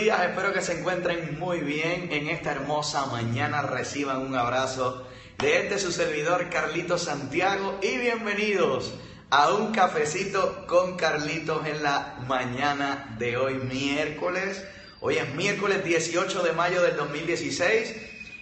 [0.00, 5.58] días, espero que se encuentren muy bien en esta hermosa mañana, reciban un abrazo de
[5.58, 8.94] este su servidor Carlito Santiago y bienvenidos
[9.28, 14.64] a un cafecito con Carlitos en la mañana de hoy miércoles.
[15.02, 17.96] Hoy es miércoles 18 de mayo del 2016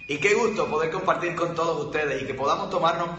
[0.07, 3.09] y qué gusto poder compartir con todos ustedes y que podamos tomarnos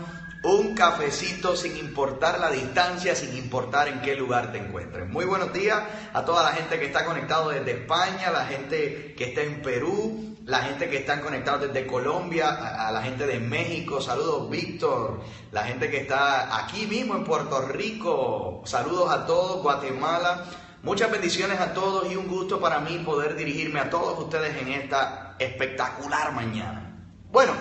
[0.42, 5.08] un cafecito sin importar la distancia, sin importar en qué lugar te encuentres.
[5.08, 5.82] Muy buenos días
[6.14, 10.36] a toda la gente que está conectado desde España, la gente que está en Perú,
[10.46, 15.20] la gente que está conectada desde Colombia, a, a la gente de México, saludos Víctor,
[15.52, 20.47] la gente que está aquí mismo en Puerto Rico, saludos a todos, Guatemala.
[20.82, 24.69] Muchas bendiciones a todos y un gusto para mí poder dirigirme a todos ustedes en
[24.69, 26.97] esta espectacular mañana.
[27.30, 27.52] Bueno,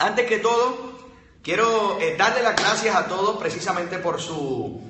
[0.00, 0.98] antes que todo,
[1.42, 4.80] quiero eh, darle las gracias a todos precisamente por su,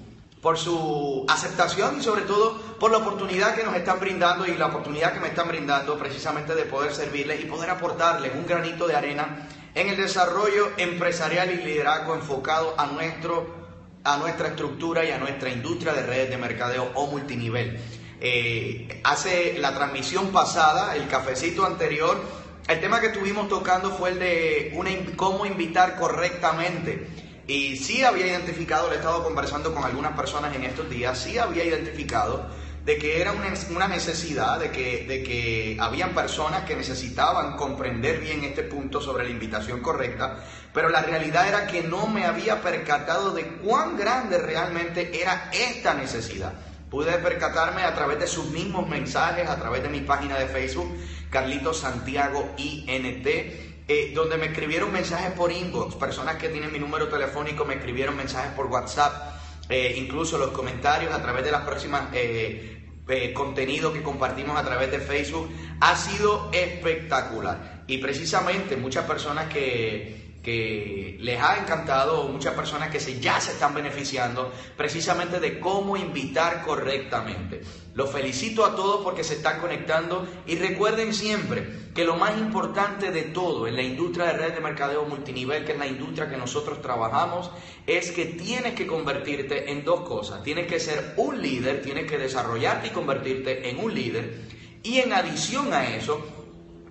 [0.40, 4.66] por su aceptación y sobre todo por la oportunidad que nos están brindando y la
[4.66, 8.94] oportunidad que me están brindando precisamente de poder servirles y poder aportarles un granito de
[8.94, 13.46] arena en el desarrollo empresarial y liderazgo enfocado a, nuestro,
[14.04, 17.80] a nuestra estructura y a nuestra industria de redes de mercadeo o multinivel.
[18.20, 22.16] Eh, hace la transmisión pasada, el cafecito anterior,
[22.68, 27.06] el tema que estuvimos tocando fue el de cómo invitar correctamente.
[27.46, 31.36] Y sí había identificado, le he estado conversando con algunas personas en estos días, sí
[31.36, 32.46] había identificado
[32.84, 38.20] de que era una, una necesidad, de que, de que habían personas que necesitaban comprender
[38.20, 42.62] bien este punto sobre la invitación correcta, pero la realidad era que no me había
[42.62, 46.54] percatado de cuán grande realmente era esta necesidad.
[46.90, 50.92] Pude percatarme a través de sus mismos mensajes, a través de mi página de Facebook,
[51.30, 57.08] Carlitos Santiago INT, eh, donde me escribieron mensajes por inbox, personas que tienen mi número
[57.08, 59.36] telefónico me escribieron mensajes por WhatsApp,
[59.68, 64.64] eh, incluso los comentarios a través de las próximas eh, eh, contenido que compartimos a
[64.64, 65.50] través de Facebook,
[65.80, 67.82] ha sido espectacular.
[67.88, 73.52] Y precisamente muchas personas que, que les ha encantado, muchas personas que se, ya se
[73.52, 77.60] están beneficiando precisamente de cómo invitar correctamente.
[77.94, 83.10] Los felicito a todos porque se están conectando y recuerden siempre que lo más importante
[83.10, 86.36] de todo en la industria de red de mercadeo multinivel, que es la industria que
[86.38, 87.50] nosotros trabajamos,
[87.86, 90.42] es que tienes que convertirte en dos cosas.
[90.42, 94.40] Tienes que ser un líder, tienes que desarrollarte y convertirte en un líder.
[94.82, 96.24] Y en adición a eso,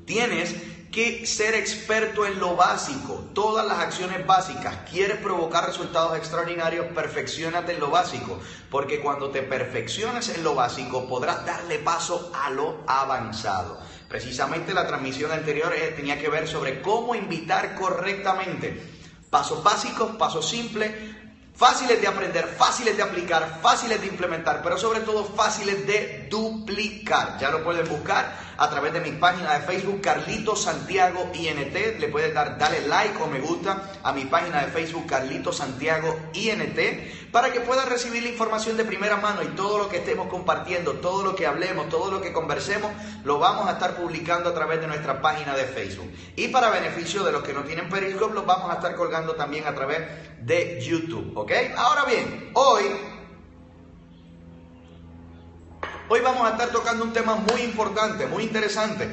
[0.05, 0.55] tienes
[0.91, 4.89] que ser experto en lo básico, todas las acciones básicas.
[4.89, 6.88] ¿Quieres provocar resultados extraordinarios?
[6.88, 8.39] Perfeccionate en lo básico,
[8.72, 13.79] porque cuando te perfecciones en lo básico podrás darle paso a lo avanzado.
[14.07, 18.81] Precisamente la transmisión anterior eh, tenía que ver sobre cómo invitar correctamente.
[19.29, 20.91] Pasos básicos, pasos simples,
[21.56, 27.38] fáciles de aprender, fáciles de aplicar, fáciles de implementar, pero sobre todo fáciles de duplicar.
[27.40, 32.00] Ya lo pueden buscar a través de mi página de Facebook, Carlito Santiago INT.
[32.00, 36.18] Le puedes dar, dale like o me gusta a mi página de Facebook, Carlito Santiago
[36.34, 40.28] INT, para que puedas recibir la información de primera mano y todo lo que estemos
[40.28, 42.91] compartiendo, todo lo que hablemos, todo lo que conversemos,
[43.23, 46.12] lo vamos a estar publicando a través de nuestra página de Facebook.
[46.35, 49.66] Y para beneficio de los que no tienen Periscope, los vamos a estar colgando también
[49.68, 50.00] a través
[50.41, 51.51] de YouTube, ¿ok?
[51.78, 52.84] Ahora bien, hoy
[56.11, 59.07] Hoy vamos a estar tocando un tema muy importante, muy interesante.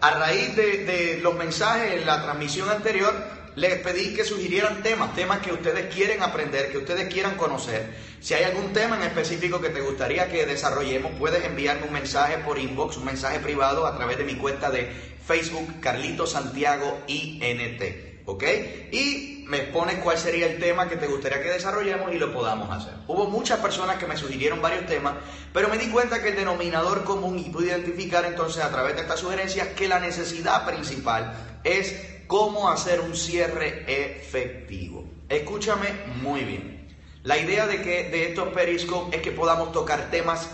[0.00, 3.12] A raíz de, los mensajes en la transmisión anterior,
[3.56, 7.92] les pedí que sugirieran temas, temas que ustedes quieren aprender, que ustedes quieran conocer.
[8.20, 12.38] Si hay algún tema en específico que te gustaría que desarrollemos, puedes enviarme un mensaje
[12.38, 18.05] por inbox, un mensaje privado a través de mi cuenta de Facebook, Carlito Santiago INT.
[18.26, 18.44] ¿Ok?
[18.92, 22.68] Y me pones cuál sería el tema que te gustaría que desarrollemos y lo podamos
[22.70, 22.94] hacer.
[23.06, 25.14] Hubo muchas personas que me sugirieron varios temas,
[25.52, 29.02] pero me di cuenta que el denominador común y pude identificar entonces a través de
[29.02, 31.32] estas sugerencias que la necesidad principal
[31.62, 31.94] es
[32.26, 35.04] cómo hacer un cierre efectivo.
[35.28, 35.88] Escúchame
[36.20, 36.88] muy bien.
[37.22, 40.48] La idea de que de estos Periscope es que podamos tocar temas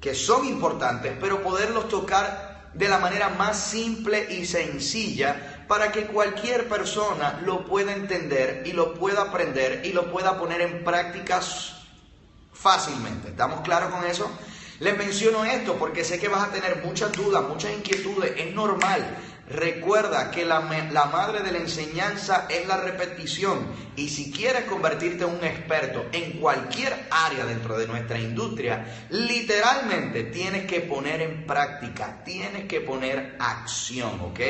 [0.00, 6.06] que son importantes, pero poderlos tocar de la manera más simple y sencilla para que
[6.06, 11.76] cualquier persona lo pueda entender y lo pueda aprender y lo pueda poner en prácticas
[12.52, 13.28] fácilmente.
[13.28, 14.30] ¿Estamos claros con eso?
[14.80, 19.04] Les menciono esto porque sé que vas a tener muchas dudas, muchas inquietudes, es normal.
[19.48, 20.60] Recuerda que la,
[20.92, 23.66] la, madre de la enseñanza es la repetición
[23.96, 30.24] y si quieres convertirte en un experto en cualquier área dentro de nuestra industria, literalmente
[30.24, 34.40] tienes que poner en práctica, tienes que poner acción, ¿ok?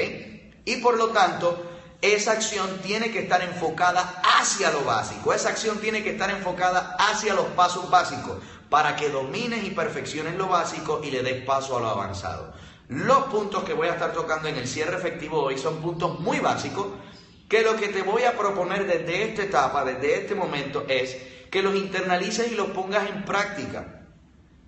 [0.68, 1.64] Y por lo tanto,
[2.02, 6.94] esa acción tiene que estar enfocada hacia lo básico, esa acción tiene que estar enfocada
[6.98, 8.36] hacia los pasos básicos
[8.68, 12.52] para que domines y perfecciones lo básico y le des paso a lo avanzado.
[12.88, 16.38] Los puntos que voy a estar tocando en el cierre efectivo hoy son puntos muy
[16.38, 16.88] básicos
[17.48, 21.16] que lo que te voy a proponer desde esta etapa, desde este momento, es
[21.50, 24.04] que los internalices y los pongas en práctica.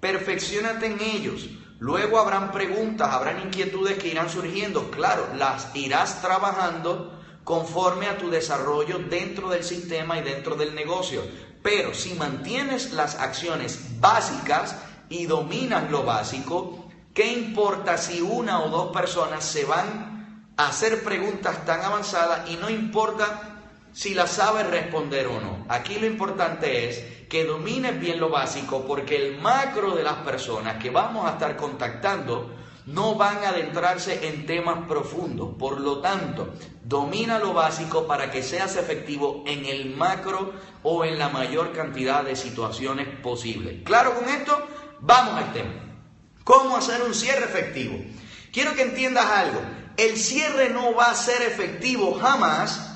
[0.00, 1.46] Perfeccionate en ellos.
[1.80, 4.90] Luego habrán preguntas, habrán inquietudes que irán surgiendo.
[4.90, 11.22] Claro, las irás trabajando conforme a tu desarrollo dentro del sistema y dentro del negocio.
[11.62, 14.76] Pero si mantienes las acciones básicas
[15.08, 21.02] y dominas lo básico, ¿qué importa si una o dos personas se van a hacer
[21.02, 23.49] preguntas tan avanzadas y no importa
[23.92, 25.64] si las sabes responder o no?
[25.68, 30.82] Aquí lo importante es que domines bien lo básico porque el macro de las personas
[30.82, 32.54] que vamos a estar contactando
[32.86, 35.54] no van a adentrarse en temas profundos.
[35.58, 40.52] Por lo tanto, domina lo básico para que seas efectivo en el macro
[40.82, 43.82] o en la mayor cantidad de situaciones posibles.
[43.84, 44.66] ¿Claro con esto?
[45.00, 45.70] Vamos al tema.
[46.42, 47.96] ¿Cómo hacer un cierre efectivo?
[48.52, 49.60] Quiero que entiendas algo.
[49.96, 52.89] El cierre no va a ser efectivo jamás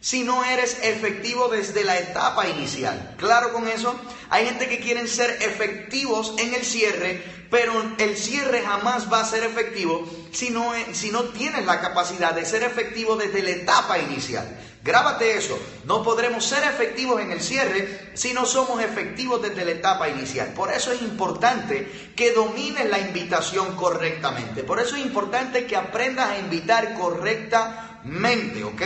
[0.00, 3.14] si no eres efectivo desde la etapa inicial.
[3.18, 3.94] ¿Claro con eso?
[4.30, 9.26] Hay gente que quieren ser efectivos en el cierre, pero el cierre jamás va a
[9.26, 13.98] ser efectivo si no, si no tienes la capacidad de ser efectivo desde la etapa
[13.98, 14.58] inicial.
[14.82, 19.72] Grábate eso, no podremos ser efectivos en el cierre si no somos efectivos desde la
[19.72, 20.54] etapa inicial.
[20.54, 24.62] Por eso es importante que domines la invitación correctamente.
[24.62, 28.82] Por eso es importante que aprendas a invitar correctamente, ¿ok?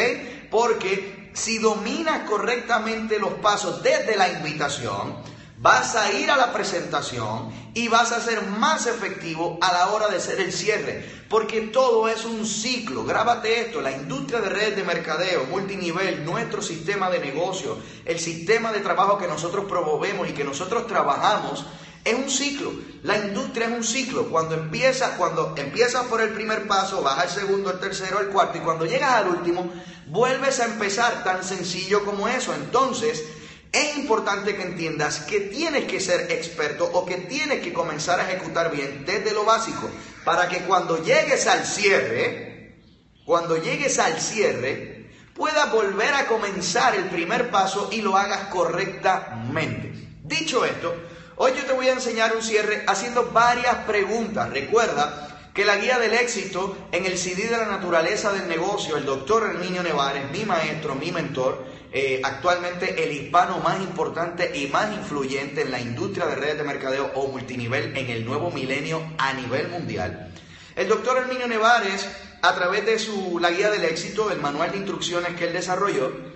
[0.54, 5.16] Porque si dominas correctamente los pasos desde la invitación,
[5.58, 10.06] vas a ir a la presentación y vas a ser más efectivo a la hora
[10.06, 13.02] de hacer el cierre, porque todo es un ciclo.
[13.02, 18.70] Grábate esto, la industria de redes de mercadeo, multinivel, nuestro sistema de negocio, el sistema
[18.70, 21.66] de trabajo que nosotros promovemos y que nosotros trabajamos,
[22.04, 22.72] es un ciclo.
[23.02, 24.28] La industria es un ciclo.
[24.28, 28.58] Cuando empiezas, cuando empiezas por el primer paso, vas al segundo, el tercero, el cuarto,
[28.58, 29.72] y cuando llegas al último,
[30.06, 32.54] vuelves a empezar tan sencillo como eso.
[32.54, 33.24] Entonces,
[33.72, 38.30] es importante que entiendas que tienes que ser experto o que tienes que comenzar a
[38.30, 39.90] ejecutar bien desde lo básico
[40.24, 42.76] para que cuando llegues al cierre,
[43.24, 49.92] cuando llegues al cierre, puedas volver a comenzar el primer paso y lo hagas correctamente.
[50.22, 50.94] Dicho esto,
[51.36, 54.50] hoy yo te voy a enseñar un cierre haciendo varias preguntas.
[54.50, 59.04] Recuerda que la guía del éxito en el CD de la naturaleza del negocio, el
[59.04, 64.92] doctor Herminio Nevares, mi maestro, mi mentor, eh, actualmente el hispano más importante y más
[64.92, 69.32] influyente en la industria de redes de mercadeo o multinivel en el nuevo milenio a
[69.32, 70.32] nivel mundial.
[70.74, 72.08] El doctor Herminio Nevares,
[72.42, 76.33] a través de su La guía del éxito, el manual de instrucciones que él desarrolló,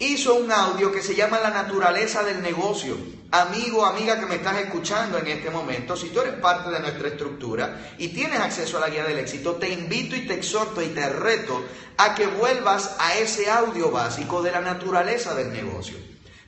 [0.00, 2.96] hizo un audio que se llama La naturaleza del negocio.
[3.32, 7.08] Amigo, amiga que me estás escuchando en este momento, si tú eres parte de nuestra
[7.08, 10.88] estructura y tienes acceso a la guía del éxito, te invito y te exhorto y
[10.88, 11.62] te reto
[11.98, 15.98] a que vuelvas a ese audio básico de la naturaleza del negocio.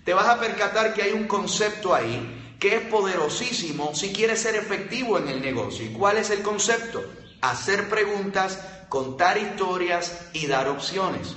[0.02, 4.56] Te vas a percatar que hay un concepto ahí que es poderosísimo si quieres ser
[4.56, 5.84] efectivo en el negocio.
[5.84, 7.04] ¿Y cuál es el concepto?
[7.42, 11.36] Hacer preguntas, contar historias y dar opciones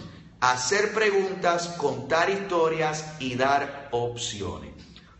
[0.52, 4.72] hacer preguntas, contar historias y dar opciones.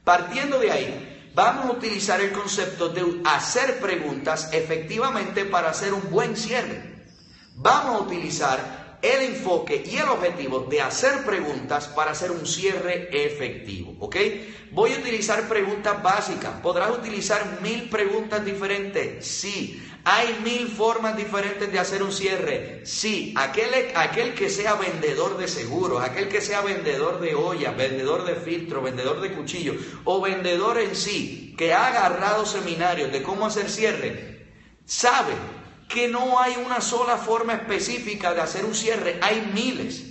[0.04, 6.10] Partiendo de ahí, vamos a utilizar el concepto de hacer preguntas efectivamente para hacer un
[6.12, 7.08] buen cierre.
[7.56, 13.10] Vamos a utilizar el enfoque y el objetivo de hacer preguntas para hacer un cierre
[13.12, 14.16] efectivo, ¿ok?
[14.72, 16.60] Voy a utilizar preguntas básicas.
[16.62, 19.26] ¿Podrás utilizar mil preguntas diferentes?
[19.26, 19.82] Sí.
[20.04, 22.82] ¿Hay mil formas diferentes de hacer un cierre?
[22.86, 23.34] Sí.
[23.38, 28.36] Aquel, aquel que sea vendedor de seguros, aquel que sea vendedor de olla, vendedor de
[28.36, 33.70] filtro, vendedor de cuchillo o vendedor en sí, que ha agarrado seminarios de cómo hacer
[33.70, 34.48] cierre,
[34.86, 35.34] sabe
[35.88, 40.04] que no hay una sola forma específica de hacer un cierre, hay miles,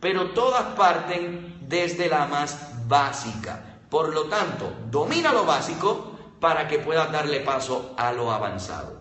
[0.00, 3.80] pero todas parten desde la más básica.
[3.90, 9.00] Por lo tanto, domina lo básico para que puedas darle paso a lo avanzado.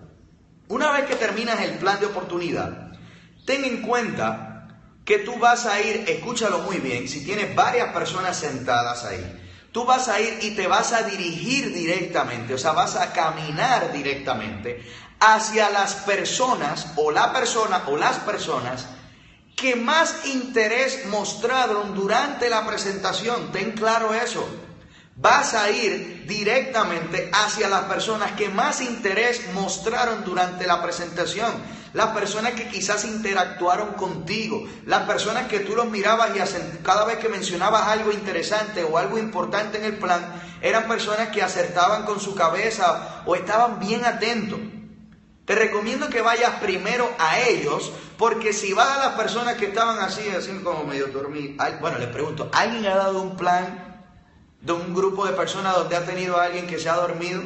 [0.67, 2.91] Una vez que terminas el plan de oportunidad,
[3.45, 4.55] ten en cuenta
[5.05, 9.41] que tú vas a ir, escúchalo muy bien, si tienes varias personas sentadas ahí,
[9.71, 13.91] tú vas a ir y te vas a dirigir directamente, o sea, vas a caminar
[13.91, 14.83] directamente
[15.19, 18.85] hacia las personas o la persona o las personas
[19.55, 23.51] que más interés mostraron durante la presentación.
[23.51, 24.45] Ten claro eso.
[25.15, 31.53] Vas a ir directamente hacia las personas que más interés mostraron durante la presentación
[31.95, 37.19] las personas que quizás interactuaron contigo, las personas que tú los mirabas y cada vez
[37.19, 40.21] que mencionabas algo interesante o algo importante en el plan,
[40.61, 44.59] eran personas que acertaban con su cabeza o estaban bien atentos.
[45.45, 49.99] Te recomiendo que vayas primero a ellos, porque si vas a las personas que estaban
[49.99, 54.03] así, así como medio dormidas, bueno, les pregunto, ¿alguien ha dado un plan
[54.61, 57.43] de un grupo de personas donde ha tenido a alguien que se ha dormido?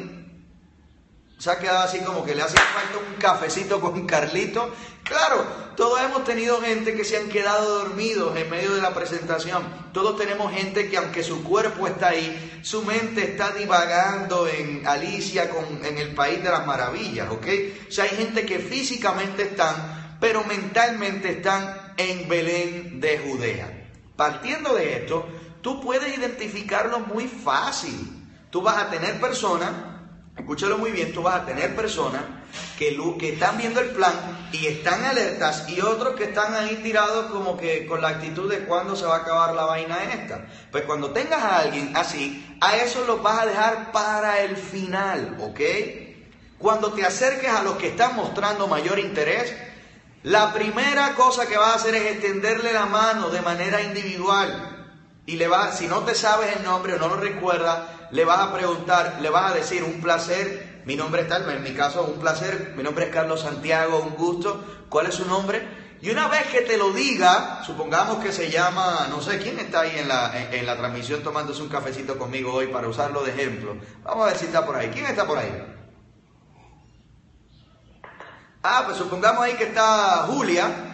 [1.40, 4.74] Se ha quedado así como que le hace falta un cafecito con Carlito.
[5.02, 5.42] Claro,
[5.74, 9.62] todos hemos tenido gente que se han quedado dormidos en medio de la presentación.
[9.94, 15.48] Todos tenemos gente que aunque su cuerpo está ahí, su mente está divagando en Alicia,
[15.48, 17.46] con, en el País de las Maravillas, ¿ok?
[17.88, 23.88] O sea, hay gente que físicamente están, pero mentalmente están en Belén de Judea.
[24.14, 25.26] Partiendo de esto,
[25.62, 28.28] tú puedes identificarlo muy fácil.
[28.50, 29.70] Tú vas a tener personas
[30.40, 32.22] escúchalo muy bien, tú vas a tener personas
[32.78, 37.30] que, que están viendo el plan y están alertas y otros que están ahí tirados
[37.30, 40.46] como que con la actitud de cuándo se va a acabar la vaina esta.
[40.70, 45.36] Pues cuando tengas a alguien así, a eso los vas a dejar para el final,
[45.40, 45.60] ¿ok?
[46.58, 49.54] Cuando te acerques a los que están mostrando mayor interés,
[50.22, 54.69] la primera cosa que vas a hacer es extenderle la mano de manera individual.
[55.30, 58.40] Y le va, si no te sabes el nombre o no lo recuerdas, le vas
[58.40, 62.02] a preguntar, le vas a decir un placer, mi nombre es tal, en mi caso
[62.02, 65.62] un placer, mi nombre es Carlos Santiago, un gusto, ¿cuál es su nombre?
[66.02, 69.82] Y una vez que te lo diga, supongamos que se llama, no sé, ¿quién está
[69.82, 73.76] ahí en la, en, la transmisión tomándose un cafecito conmigo hoy para usarlo de ejemplo?
[74.02, 74.90] Vamos a ver si está por ahí.
[74.92, 75.64] ¿Quién está por ahí?
[78.64, 80.89] Ah, pues supongamos ahí que está Julia.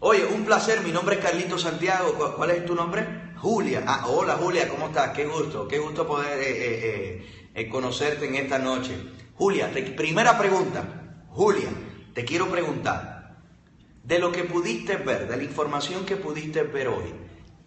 [0.00, 2.34] Oye, un placer, mi nombre es Carlito Santiago.
[2.36, 3.32] ¿Cuál es tu nombre?
[3.36, 3.84] Julia.
[3.86, 5.10] Ah, hola Julia, ¿cómo estás?
[5.10, 8.96] Qué gusto, qué gusto poder eh, eh, eh, conocerte en esta noche.
[9.34, 11.24] Julia, primera pregunta.
[11.28, 11.68] Julia,
[12.12, 13.36] te quiero preguntar,
[14.02, 17.12] de lo que pudiste ver, de la información que pudiste ver hoy,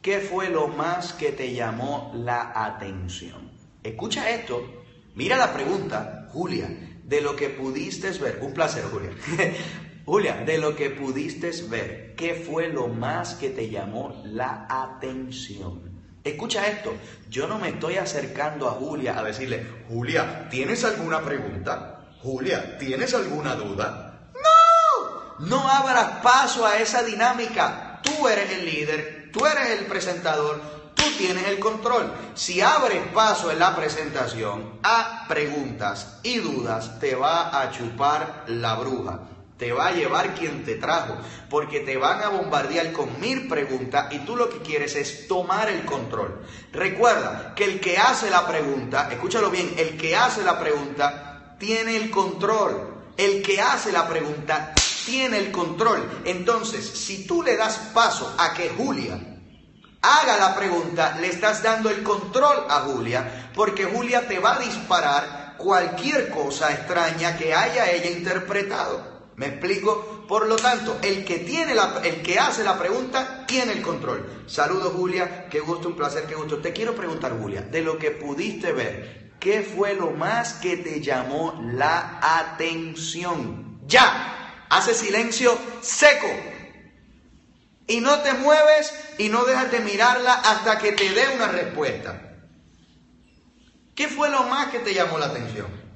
[0.02, 3.52] ¿qué fue lo más que te llamó la atención?
[3.84, 6.70] Escucha esto, mira la pregunta, Julia,
[7.04, 9.12] de lo que pudiste ver, un placer Julia,
[10.08, 15.82] Julia, de lo que pudiste ver, ¿qué fue lo más que te llamó la atención?
[16.24, 16.94] Escucha esto,
[17.30, 22.08] yo no me estoy acercando a Julia a decirle, Julia, ¿tienes alguna pregunta?
[22.22, 24.32] Julia, ¿tienes alguna duda?
[24.34, 28.00] No, no abras paso a esa dinámica.
[28.02, 30.62] Tú eres el líder, tú eres el presentador,
[30.96, 32.14] tú tienes el control.
[32.34, 38.76] Si abres paso en la presentación a preguntas y dudas, te va a chupar la
[38.76, 39.27] bruja
[39.58, 41.18] te va a llevar quien te trajo,
[41.50, 45.70] porque te van a bombardear con mil preguntas y tú lo que quieres es tomar
[45.70, 46.46] el control.
[46.72, 51.96] Recuerda que el que hace la pregunta, escúchalo bien, el que hace la pregunta tiene
[51.96, 52.96] el control.
[53.18, 54.74] El que hace la pregunta
[55.06, 56.22] tiene el control.
[56.26, 59.20] Entonces, si tú le das paso a que Julia
[60.02, 64.60] haga la pregunta, le estás dando el control a Julia, porque Julia te va a
[64.60, 69.17] disparar cualquier cosa extraña que haya ella interpretado.
[69.38, 70.26] ¿Me explico?
[70.28, 74.44] Por lo tanto, el que, tiene la, el que hace la pregunta tiene el control.
[74.48, 76.58] Saludos Julia, qué gusto, un placer, qué gusto.
[76.58, 81.02] Te quiero preguntar Julia, de lo que pudiste ver, ¿qué fue lo más que te
[81.02, 83.80] llamó la atención?
[83.86, 86.28] Ya, hace silencio seco.
[87.86, 92.34] Y no te mueves y no dejas de mirarla hasta que te dé una respuesta.
[93.94, 95.87] ¿Qué fue lo más que te llamó la atención?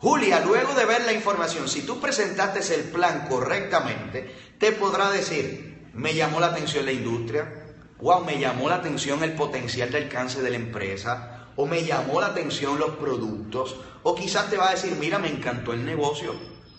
[0.00, 5.90] Julia, luego de ver la información, si tú presentaste el plan correctamente, te podrá decir,
[5.92, 10.40] me llamó la atención la industria, wow, me llamó la atención el potencial de alcance
[10.40, 14.72] de la empresa, o me llamó la atención los productos, o quizás te va a
[14.72, 16.34] decir, mira, me encantó el negocio,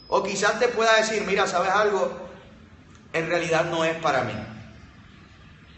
[0.07, 2.27] o quizás te pueda decir, mira, ¿sabes algo?
[3.13, 4.33] En realidad no es para mí.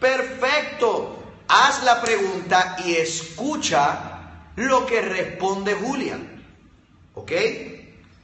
[0.00, 6.18] Perfecto, haz la pregunta y escucha lo que responde Julia.
[7.14, 7.32] ¿Ok?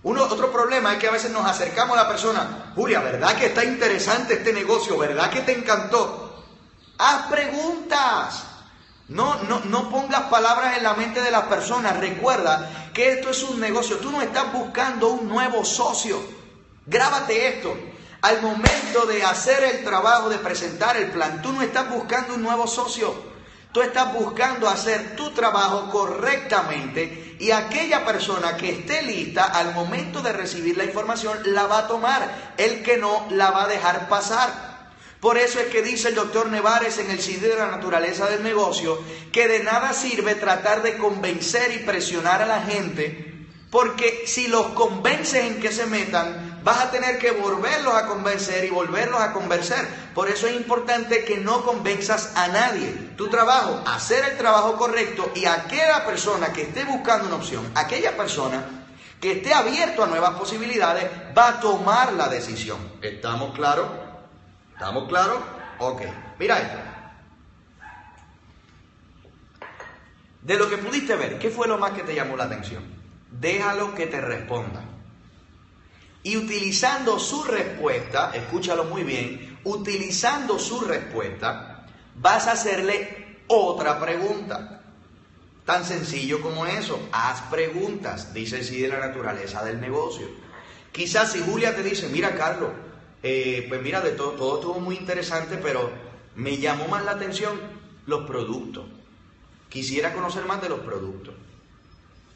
[0.03, 3.47] Uno, otro problema es que a veces nos acercamos a la persona, Julia, ¿verdad que
[3.47, 4.97] está interesante este negocio?
[4.97, 6.45] ¿Verdad que te encantó?
[6.99, 8.45] Haz preguntas.
[9.09, 11.99] No, no, no pongas palabras en la mente de las personas.
[11.99, 13.99] Recuerda que esto es un negocio.
[13.99, 16.21] Tú no estás buscando un nuevo socio.
[16.87, 17.77] Grábate esto.
[18.23, 22.43] Al momento de hacer el trabajo de presentar el plan, tú no estás buscando un
[22.43, 23.30] nuevo socio.
[23.73, 30.23] Tú estás buscando hacer tu trabajo correctamente y aquella persona que esté lista al momento
[30.23, 32.55] de recibir la información la va a tomar.
[32.57, 34.71] El que no la va a dejar pasar.
[35.21, 38.43] Por eso es que dice el doctor Nevares en el CD de la naturaleza del
[38.43, 38.99] negocio
[39.33, 43.31] que de nada sirve tratar de convencer y presionar a la gente
[43.71, 48.65] porque si los convences en que se metan, vas a tener que volverlos a convencer
[48.65, 49.87] y volverlos a convencer.
[50.15, 52.93] Por eso es importante que no convenzas a nadie.
[53.17, 58.17] Tu trabajo, hacer el trabajo correcto y aquella persona que esté buscando una opción, aquella
[58.17, 58.65] persona
[59.21, 62.79] que esté abierto a nuevas posibilidades, va a tomar la decisión.
[63.03, 63.89] ¿Estamos claros?
[64.73, 65.39] ¿Estamos claros?
[65.79, 66.03] Ok.
[66.39, 66.79] Mira esto.
[70.41, 73.01] De lo que pudiste ver, ¿qué fue lo más que te llamó la atención?
[73.31, 74.83] déjalo que te responda.
[76.23, 81.87] Y utilizando su respuesta, escúchalo muy bien, utilizando su respuesta,
[82.17, 84.83] vas a hacerle otra pregunta.
[85.65, 90.29] Tan sencillo como eso, haz preguntas, dice sí de la naturaleza del negocio.
[90.93, 92.71] Quizás si Julia te dice, mira Carlos,
[93.23, 95.91] eh, pues mira, de todo, todo estuvo muy interesante, pero
[96.35, 97.61] me llamó más la atención
[98.07, 98.87] los productos.
[99.69, 101.35] Quisiera conocer más de los productos.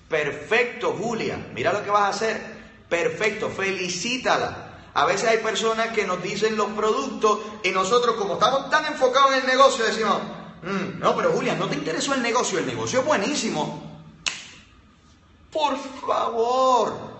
[0.08, 1.48] Perfecto, Julia.
[1.54, 2.53] Mira lo que vas a hacer.
[2.88, 4.72] Perfecto, felicítala.
[4.94, 9.32] A veces hay personas que nos dicen los productos y nosotros como estamos tan enfocados
[9.32, 10.18] en el negocio decimos,
[10.62, 13.92] mm, no, pero Julia, no te interesó el negocio, el negocio es buenísimo.
[15.50, 15.76] Por
[16.06, 17.14] favor,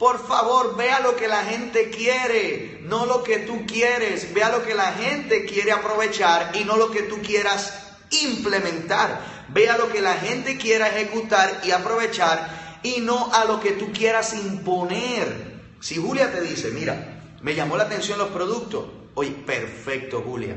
[0.00, 4.32] por favor, vea lo que la gente quiere, no lo que tú quieres.
[4.32, 7.74] Vea lo que la gente quiere aprovechar y no lo que tú quieras
[8.10, 9.20] implementar.
[9.48, 13.72] Ve a lo que la gente quiera ejecutar y aprovechar y no a lo que
[13.72, 15.60] tú quieras imponer.
[15.80, 20.56] Si Julia te dice, mira, me llamó la atención los productos, oye, perfecto Julia.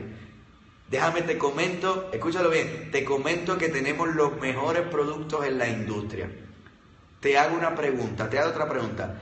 [0.90, 6.30] Déjame te comento, escúchalo bien, te comento que tenemos los mejores productos en la industria.
[7.20, 9.20] Te hago una pregunta, te hago otra pregunta.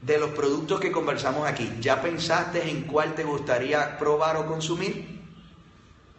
[0.00, 5.20] De los productos que conversamos aquí, ¿ya pensaste en cuál te gustaría probar o consumir?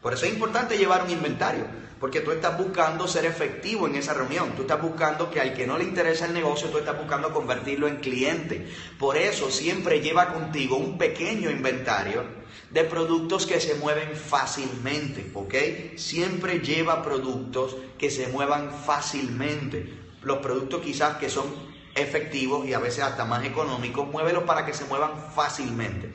[0.02, 1.66] Por eso es importante llevar un inventario.
[2.00, 4.56] Porque tú estás buscando ser efectivo en esa reunión.
[4.56, 7.88] Tú estás buscando que al que no le interesa el negocio, tú estás buscando convertirlo
[7.88, 8.68] en cliente.
[8.98, 12.24] Por eso siempre lleva contigo un pequeño inventario
[12.72, 15.30] de productos que se mueven fácilmente.
[15.36, 15.54] ¿Ok?
[15.98, 19.94] Siempre lleva productos que se muevan fácilmente.
[20.24, 21.46] Los productos quizás que son
[21.94, 26.12] efectivos y a veces hasta más económicos, muévelos para que se muevan fácilmente.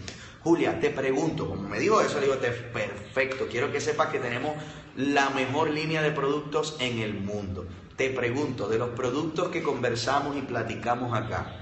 [0.46, 4.54] Julia, te pregunto, como me digo eso, le digo, perfecto, quiero que sepas que tenemos
[4.94, 7.66] la mejor línea de productos en el mundo.
[7.96, 11.52] Te pregunto, de los productos que conversamos y platicamos acá,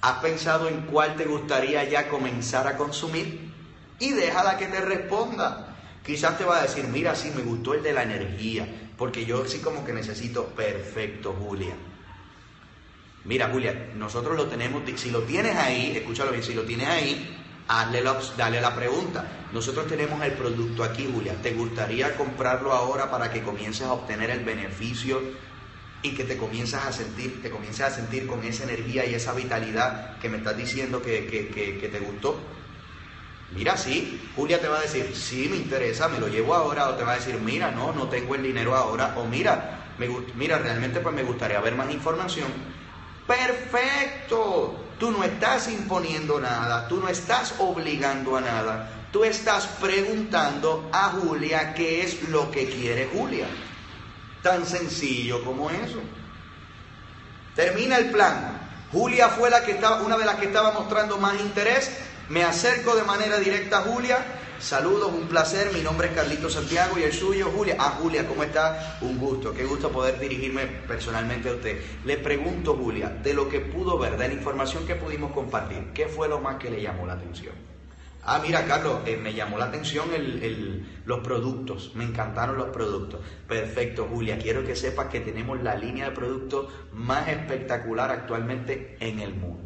[0.00, 3.52] ¿has pensado en cuál te gustaría ya comenzar a consumir?
[4.00, 5.72] Y déjala que te responda.
[6.04, 8.66] Quizás te va a decir, mira, sí, me gustó el de la energía,
[8.98, 11.76] porque yo sí como que necesito, perfecto, Julia.
[13.24, 17.44] Mira, Julia, nosotros lo tenemos, si lo tienes ahí, escúchalo bien, si lo tienes ahí,
[17.68, 19.48] dale la pregunta.
[19.52, 21.40] Nosotros tenemos el producto aquí, Julia.
[21.40, 25.20] ¿Te gustaría comprarlo ahora para que comiences a obtener el beneficio
[26.02, 29.32] y que te comiences a sentir, te comiences a sentir con esa energía y esa
[29.32, 32.56] vitalidad que me estás diciendo que, que te gustó?
[33.48, 36.94] Mira, sí, Julia te va a decir, sí, me interesa, me lo llevo ahora, o
[36.96, 40.58] te va a decir, mira, no, no tengo el dinero ahora, o mira, me, mira,
[40.58, 42.48] realmente pues me gustaría ver más información.
[43.26, 50.88] Perfecto, Tú no estás imponiendo nada, tú no estás obligando a nada, tú estás preguntando
[50.92, 53.46] a Julia qué es lo que quiere Julia.
[54.42, 56.00] Tan sencillo como eso.
[57.54, 58.58] Termina el plan.
[58.92, 61.90] Julia fue la que estaba, una de las que estaba mostrando más interés.
[62.28, 64.24] Me acerco de manera directa a Julia
[64.58, 65.70] Saludos, un placer.
[65.72, 67.76] Mi nombre es Carlito Santiago y el suyo, Julia.
[67.78, 68.98] Ah, Julia, ¿cómo está?
[69.02, 71.78] Un gusto, qué gusto poder dirigirme personalmente a usted.
[72.04, 76.06] Le pregunto, Julia, de lo que pudo ver, de la información que pudimos compartir, ¿qué
[76.06, 77.54] fue lo más que le llamó la atención?
[78.24, 80.08] Ah, mira, Carlos, eh, me llamó la atención
[81.04, 83.20] los productos, me encantaron los productos.
[83.46, 89.20] Perfecto, Julia, quiero que sepas que tenemos la línea de productos más espectacular actualmente en
[89.20, 89.65] el mundo.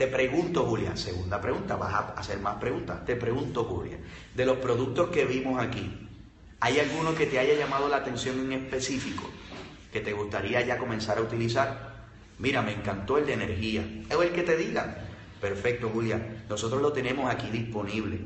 [0.00, 3.04] Te pregunto, Julia, segunda pregunta, vas a hacer más preguntas.
[3.04, 3.98] Te pregunto, Julia,
[4.34, 6.08] de los productos que vimos aquí,
[6.58, 9.28] ¿hay alguno que te haya llamado la atención en específico
[9.92, 12.06] que te gustaría ya comenzar a utilizar?
[12.38, 13.86] Mira, me encantó el de energía.
[14.16, 15.04] O el que te diga.
[15.38, 16.44] Perfecto, Julia.
[16.48, 18.20] Nosotros lo tenemos aquí disponible.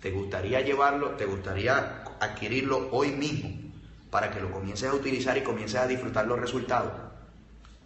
[0.00, 1.10] ¿Te gustaría llevarlo?
[1.10, 3.50] ¿Te gustaría adquirirlo hoy mismo
[4.10, 6.90] para que lo comiences a utilizar y comiences a disfrutar los resultados?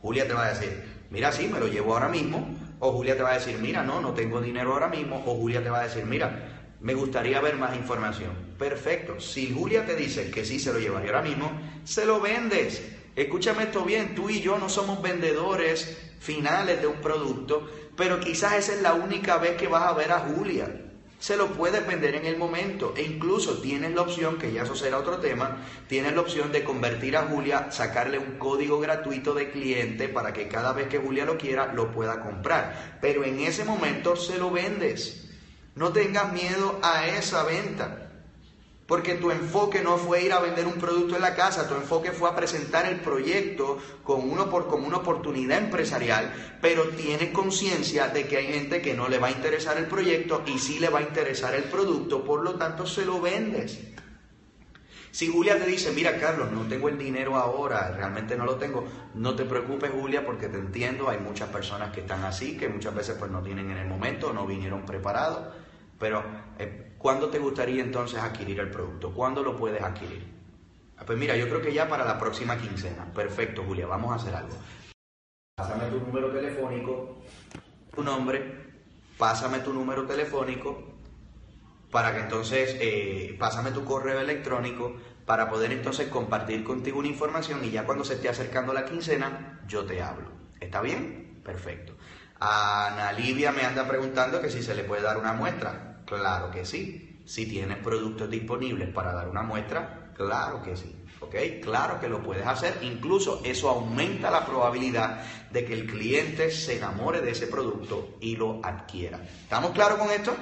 [0.00, 3.22] Julia te va a decir, mira, sí, me lo llevo ahora mismo, o Julia te
[3.22, 5.22] va a decir, mira, no, no tengo dinero ahora mismo.
[5.26, 6.38] O Julia te va a decir, mira,
[6.78, 8.38] me gustaría ver más información.
[8.56, 9.18] Perfecto.
[9.20, 12.88] Si Julia te dice que sí se lo llevaría ahora mismo, se lo vendes.
[13.14, 17.64] Escúchame esto bien, tú y yo no somos vendedores finales de un producto,
[17.96, 20.72] pero quizás esa es la única vez que vas a ver a Julia.
[21.18, 24.76] Se lo puedes vender en el momento e incluso tienes la opción, que ya eso
[24.76, 29.50] será otro tema, tienes la opción de convertir a Julia, sacarle un código gratuito de
[29.50, 32.98] cliente para que cada vez que Julia lo quiera lo pueda comprar.
[33.00, 35.28] Pero en ese momento se lo vendes.
[35.74, 38.07] No tengas miedo a esa venta.
[38.88, 42.10] Porque tu enfoque no fue ir a vender un producto en la casa, tu enfoque
[42.10, 48.46] fue a presentar el proyecto como una oportunidad empresarial, pero tienes conciencia de que hay
[48.46, 51.54] gente que no le va a interesar el proyecto y sí le va a interesar
[51.54, 53.78] el producto, por lo tanto se lo vendes.
[55.10, 58.88] Si Julia te dice, mira Carlos, no tengo el dinero ahora, realmente no lo tengo,
[59.12, 62.94] no te preocupes Julia porque te entiendo, hay muchas personas que están así, que muchas
[62.94, 65.48] veces pues no tienen en el momento, no vinieron preparados,
[65.98, 66.22] pero
[66.58, 69.12] eh, ¿Cuándo te gustaría entonces adquirir el producto?
[69.12, 70.26] ¿Cuándo lo puedes adquirir?
[70.96, 73.04] Ah, pues mira, yo creo que ya para la próxima quincena.
[73.14, 74.56] Perfecto, Julia, vamos a hacer algo.
[75.56, 77.22] Pásame tu número telefónico,
[77.94, 78.42] tu nombre,
[79.16, 80.94] pásame tu número telefónico
[81.92, 87.64] para que entonces, eh, pásame tu correo electrónico para poder entonces compartir contigo una información
[87.64, 90.30] y ya cuando se esté acercando la quincena, yo te hablo.
[90.60, 91.40] ¿Está bien?
[91.44, 91.94] Perfecto.
[92.40, 96.02] Ana Livia me anda preguntando que si se le puede dar una muestra.
[96.04, 97.22] Claro que sí.
[97.24, 100.94] Si tienes productos disponibles para dar una muestra, claro que sí.
[101.20, 101.34] ¿Ok?
[101.62, 102.78] Claro que lo puedes hacer.
[102.82, 108.36] Incluso eso aumenta la probabilidad de que el cliente se enamore de ese producto y
[108.36, 109.20] lo adquiera.
[109.42, 110.34] ¿Estamos claros con esto?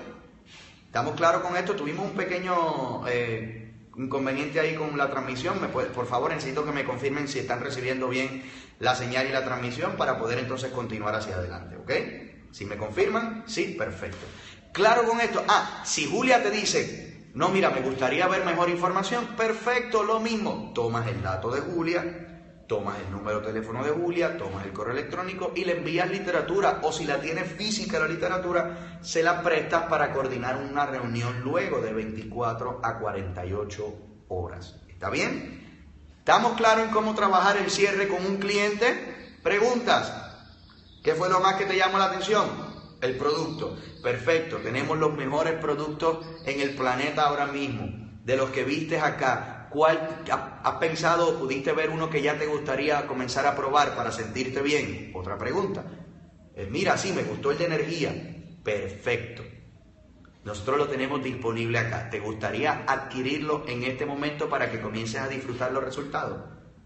[0.85, 1.75] ¿Estamos claros con esto?
[1.75, 5.61] Tuvimos un pequeño eh, inconveniente ahí con la transmisión.
[5.61, 8.43] ¿Me por favor, necesito que me confirmen si están recibiendo bien
[8.79, 11.77] la señal y la transmisión para poder entonces continuar hacia adelante.
[11.77, 11.93] ¿Ok?
[12.53, 14.27] Si me confirman, sí, perfecto.
[14.73, 15.45] Claro con esto.
[15.49, 20.73] Ah, si Julia te dice, no, mira, me gustaría ver mejor información, perfecto, lo mismo.
[20.75, 22.27] Tomas el dato de Julia,
[22.67, 26.81] tomas el número de teléfono de Julia, tomas el correo electrónico y le envías literatura.
[26.83, 31.81] O si la tienes física la literatura, se la prestas para coordinar una reunión luego
[31.81, 34.77] de 24 a 48 horas.
[34.89, 35.66] ¿Está bien?
[36.27, 39.39] ¿Estamos claros en cómo trabajar el cierre con un cliente?
[39.45, 40.13] Preguntas.
[41.05, 42.75] ¿Qué fue lo más que te llamó la atención?
[43.01, 43.77] el producto.
[44.03, 47.87] Perfecto, tenemos los mejores productos en el planeta ahora mismo.
[48.25, 50.25] De los que vistes acá, ¿cuál
[50.65, 55.13] has pensado pudiste ver uno que ya te gustaría comenzar a probar para sentirte bien?
[55.15, 55.87] Otra pregunta.
[56.55, 58.17] Eh, mira, sí, me gustó el de energía.
[58.65, 59.45] Perfecto.
[60.47, 62.09] Nosotros lo tenemos disponible acá.
[62.09, 66.39] ¿Te gustaría adquirirlo en este momento para que comiences a disfrutar los resultados?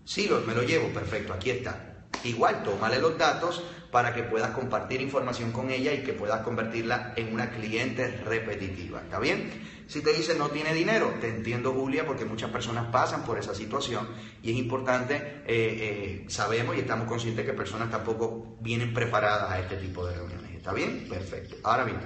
[0.03, 0.89] Sí, me lo llevo.
[0.89, 2.07] Perfecto, aquí está.
[2.25, 7.13] Igual, tómale los datos para que puedas compartir información con ella y que puedas convertirla
[7.17, 9.03] en una cliente repetitiva.
[9.03, 9.51] ¿Está bien?
[9.87, 13.55] Si te dice no tiene dinero, te entiendo Julia porque muchas personas pasan por esa
[13.55, 14.09] situación
[14.43, 19.61] y es importante, eh, eh, sabemos y estamos conscientes que personas tampoco vienen preparadas a
[19.61, 20.51] este tipo de reuniones.
[20.57, 21.07] ¿Está bien?
[21.11, 21.57] Perfecto.
[21.65, 21.99] Ahora bien,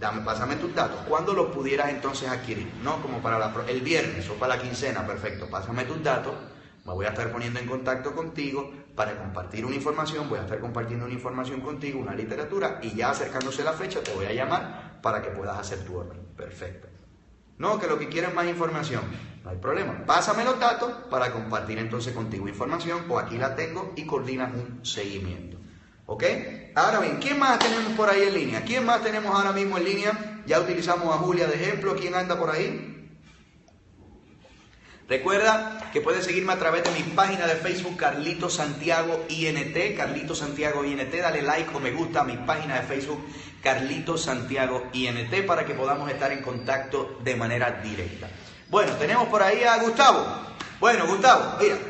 [0.00, 1.00] dame, pásame tus datos.
[1.08, 2.72] ¿Cuándo los pudieras entonces adquirir?
[2.82, 5.48] No como para el viernes o para la quincena, perfecto.
[5.48, 6.34] Pásame tus datos
[6.84, 10.58] me voy a estar poniendo en contacto contigo para compartir una información, voy a estar
[10.60, 14.98] compartiendo una información contigo, una literatura, y ya acercándose la fecha te voy a llamar
[15.02, 16.20] para que puedas hacer tu orden.
[16.36, 16.88] Perfecto.
[17.58, 19.02] No, que lo que quieres es más información.
[19.44, 20.04] No hay problema.
[20.06, 24.84] Pásame los datos para compartir entonces contigo información o aquí la tengo y coordinas un
[24.84, 25.59] seguimiento.
[26.10, 26.24] ¿Ok?
[26.74, 28.64] Ahora bien, ¿quién más tenemos por ahí en línea?
[28.64, 30.42] ¿Quién más tenemos ahora mismo en línea?
[30.44, 31.94] Ya utilizamos a Julia de ejemplo.
[31.94, 33.08] ¿Quién anda por ahí?
[35.08, 40.34] Recuerda que puedes seguirme a través de mi página de Facebook Carlito Santiago INT, Carlito
[40.34, 43.24] Santiago INT, dale like o me gusta a mi página de Facebook
[43.62, 48.28] Carlito Santiago INT para que podamos estar en contacto de manera directa.
[48.68, 50.26] Bueno, tenemos por ahí a Gustavo.
[50.80, 51.89] Bueno, Gustavo, mira.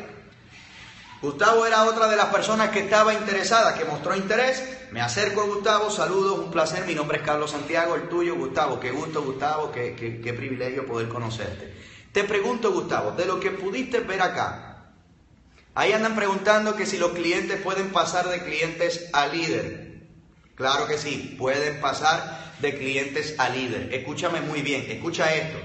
[1.22, 4.62] Gustavo era otra de las personas que estaba interesada, que mostró interés.
[4.90, 6.86] Me acerco a Gustavo, saludos, un placer.
[6.86, 8.80] Mi nombre es Carlos Santiago, el tuyo, Gustavo.
[8.80, 11.74] Qué gusto, Gustavo, qué, qué privilegio poder conocerte.
[12.12, 14.94] Te pregunto, Gustavo, de lo que pudiste ver acá,
[15.74, 20.08] ahí andan preguntando que si los clientes pueden pasar de clientes a líder.
[20.54, 23.92] Claro que sí, pueden pasar de clientes a líder.
[23.92, 25.58] Escúchame muy bien, escucha esto.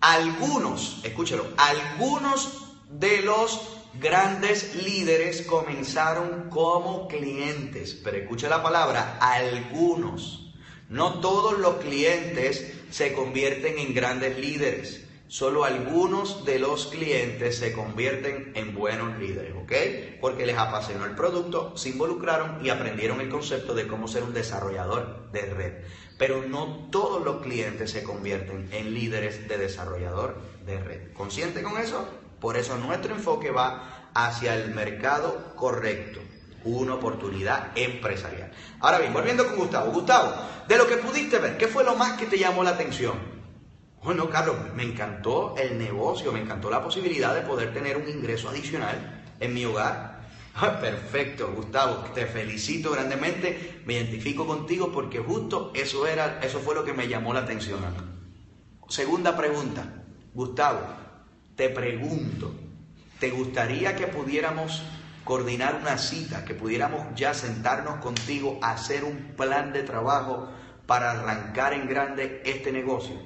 [0.00, 10.52] Algunos, escúchalo, algunos de los grandes líderes comenzaron como clientes, pero escucha la palabra, algunos.
[10.88, 15.00] No todos los clientes se convierten en grandes líderes.
[15.26, 20.20] solo algunos de los clientes se convierten en buenos líderes, ¿ok?
[20.20, 24.34] Porque les apasionó el producto, se involucraron y aprendieron el concepto de cómo ser un
[24.34, 25.72] desarrollador de red.
[26.18, 31.12] Pero no todos los clientes se convierten en líderes de desarrollador de red.
[31.14, 32.06] ¿Consciente con eso?
[32.44, 36.20] Por eso nuestro enfoque va hacia el mercado correcto
[36.64, 38.52] una oportunidad empresarial.
[38.80, 39.90] Ahora bien, volviendo con Gustavo.
[39.90, 40.34] Gustavo,
[40.68, 43.14] de lo que pudiste ver, ¿qué fue lo más que te llamó la atención?
[44.02, 48.50] Bueno, Carlos, me encantó el negocio, me encantó la posibilidad de poder tener un ingreso
[48.50, 50.12] adicional en mi hogar.
[50.56, 56.76] Ah, perfecto, Gustavo, te felicito grandemente, me identifico contigo porque justo eso era, eso fue
[56.76, 57.80] lo que me llamó la atención.
[58.86, 61.03] Segunda pregunta, Gustavo,
[61.56, 62.52] te pregunto,
[63.18, 64.82] ¿te gustaría que pudiéramos
[65.24, 70.48] coordinar una cita, que pudiéramos ya sentarnos contigo a hacer un plan de trabajo
[70.86, 73.16] para arrancar en grande este negocio.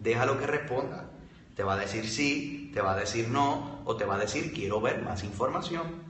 [0.00, 1.10] Déjalo que responda.
[1.54, 4.52] Te va a decir sí, te va a decir no, o te va a decir
[4.52, 6.02] quiero ver más información.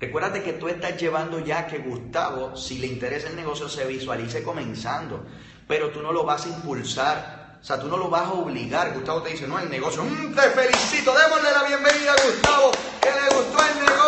[0.00, 4.42] Recuérdate que tú estás llevando ya que Gustavo, si le interesa el negocio, se visualice
[4.42, 5.24] comenzando,
[5.68, 8.94] pero tú no lo vas a impulsar, o sea, tú no lo vas a obligar.
[8.94, 13.10] Gustavo te dice, no, el negocio, mm, te felicito, démosle la bienvenida a Gustavo, que
[13.10, 13.98] le gustó el negocio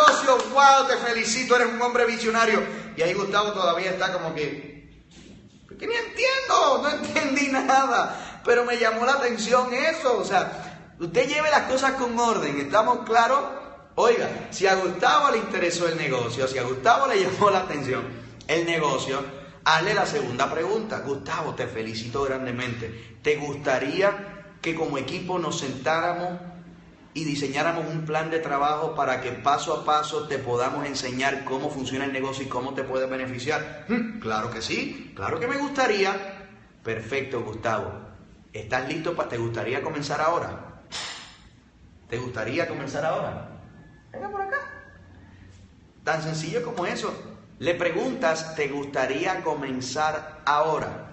[0.52, 2.62] wow, te felicito, eres un hombre visionario.
[2.96, 5.04] Y ahí Gustavo todavía está como que,
[5.78, 10.18] que ni entiendo, no entendí nada, pero me llamó la atención eso.
[10.18, 13.40] O sea, usted lleve las cosas con orden, ¿estamos claros?
[13.96, 18.04] Oiga, si a Gustavo le interesó el negocio, si a Gustavo le llamó la atención
[18.46, 19.22] el negocio,
[19.64, 21.00] hazle la segunda pregunta.
[21.00, 23.16] Gustavo, te felicito grandemente.
[23.22, 26.38] ¿Te gustaría que como equipo nos sentáramos
[27.12, 31.70] y diseñáramos un plan de trabajo para que paso a paso te podamos enseñar cómo
[31.70, 33.84] funciona el negocio y cómo te puede beneficiar?
[33.88, 36.48] Hmm, claro que sí, claro que me gustaría.
[36.84, 37.92] Perfecto, Gustavo.
[38.52, 39.14] ¿Estás listo?
[39.14, 40.82] para ¿Te gustaría comenzar ahora?
[42.08, 43.48] ¿Te gustaría comenzar ahora?
[44.12, 44.56] Venga por acá.
[46.02, 47.29] Tan sencillo como eso.
[47.60, 51.10] Le preguntas, ¿te gustaría comenzar ahora?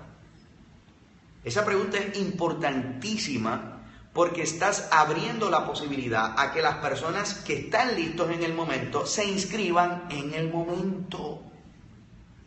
[1.43, 3.83] Esa pregunta es importantísima
[4.13, 9.05] porque estás abriendo la posibilidad a que las personas que están listos en el momento
[9.05, 11.41] se inscriban en el momento.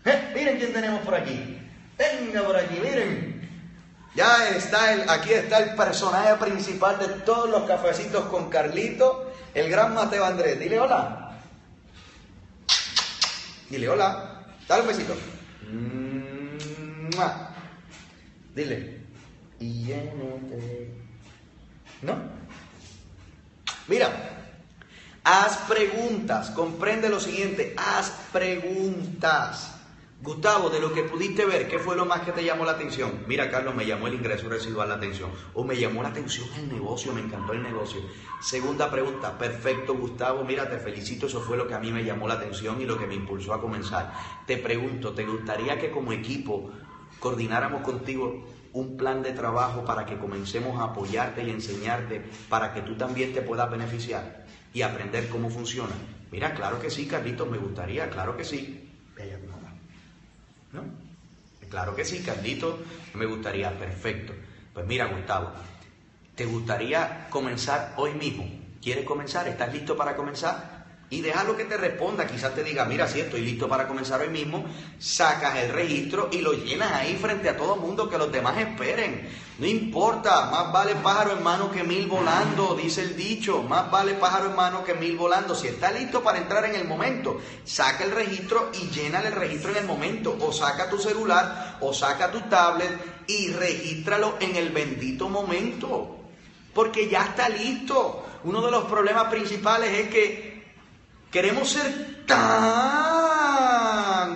[0.07, 0.33] ¿Eh?
[0.35, 1.59] Miren quién tenemos por aquí.
[1.99, 3.51] Venga por aquí, miren.
[4.15, 9.69] Ya está el, aquí está el personaje principal de todos los cafecitos con Carlito, el
[9.69, 10.59] gran Mateo Andrés.
[10.59, 11.30] Dile hola.
[13.71, 14.45] Dile hola.
[14.67, 15.15] Dale un besito.
[18.55, 19.01] Dile.
[19.61, 19.93] Y
[22.03, 22.17] ¿No?
[23.87, 24.11] Mira,
[25.23, 29.80] haz preguntas, comprende lo siguiente, haz preguntas.
[30.23, 33.25] Gustavo, de lo que pudiste ver, ¿qué fue lo más que te llamó la atención?
[33.27, 35.31] Mira, Carlos, me llamó el ingreso residual la atención.
[35.55, 38.03] O me llamó la atención el negocio, me encantó el negocio.
[38.43, 42.29] Segunda pregunta, perfecto, Gustavo, mira, te felicito, eso fue lo que a mí me llamó
[42.29, 44.13] la atención y lo que me impulsó a comenzar.
[44.47, 46.71] Te pregunto, ¿te gustaría que como equipo
[47.19, 52.83] coordináramos contigo un plan de trabajo para que comencemos a apoyarte y enseñarte para que
[52.83, 55.95] tú también te puedas beneficiar y aprender cómo funciona.
[56.31, 58.87] Mira, claro que sí, Carlitos, me gustaría, claro que sí.
[60.73, 60.85] ¿No?
[61.69, 62.81] Claro que sí, Carlitos,
[63.15, 64.35] me gustaría, perfecto.
[64.73, 65.53] Pues mira, Gustavo,
[66.35, 68.49] ¿te gustaría comenzar hoy mismo?
[68.83, 69.47] ¿Quieres comenzar?
[69.49, 70.80] ¿Estás listo para comenzar?
[71.11, 72.27] Y déjalo que te responda.
[72.27, 74.65] Quizás te diga, mira, si estoy listo para comenzar hoy mismo,
[74.99, 78.57] sacas el registro y lo llenas ahí frente a todo el mundo que los demás
[78.59, 79.29] esperen.
[79.59, 84.15] No importa, más vale pájaro en mano que mil volando, dice el dicho, más vale
[84.15, 85.55] pájaro en mano que mil volando.
[85.55, 89.73] Si está listo para entrar en el momento, saca el registro y llena el registro
[89.73, 90.35] en el momento.
[90.41, 96.17] O saca tu celular o saca tu tablet y regístralo en el bendito momento.
[96.73, 98.25] Porque ya está listo.
[98.45, 100.50] Uno de los problemas principales es que
[101.31, 102.37] Queremos ser tan,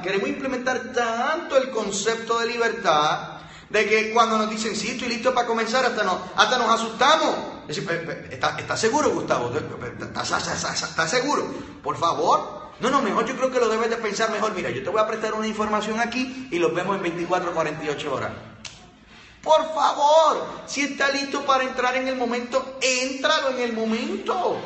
[0.00, 3.34] queremos implementar tanto el concepto de libertad
[3.68, 7.34] de que cuando nos dicen, sí, estoy listo para comenzar, hasta nos, hasta nos asustamos.
[7.68, 9.52] ¿Estás seguro, Gustavo?
[9.82, 11.52] ¿Estás seguro?
[11.82, 12.62] Por favor.
[12.78, 14.52] No, no, mejor yo creo que lo debes de pensar mejor.
[14.54, 17.54] Mira, yo te voy a prestar una información aquí y los vemos en 24 o
[17.54, 18.30] 48 horas.
[19.42, 24.60] Por favor, si está listo para entrar en el momento, éntralo en el momento.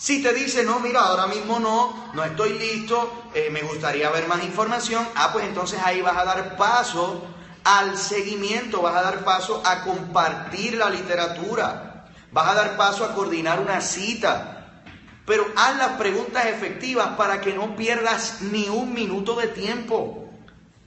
[0.00, 4.26] Si te dice, no, mira, ahora mismo no, no estoy listo, eh, me gustaría ver
[4.28, 7.22] más información, ah, pues entonces ahí vas a dar paso
[7.64, 13.14] al seguimiento, vas a dar paso a compartir la literatura, vas a dar paso a
[13.14, 14.82] coordinar una cita,
[15.26, 20.30] pero haz las preguntas efectivas para que no pierdas ni un minuto de tiempo.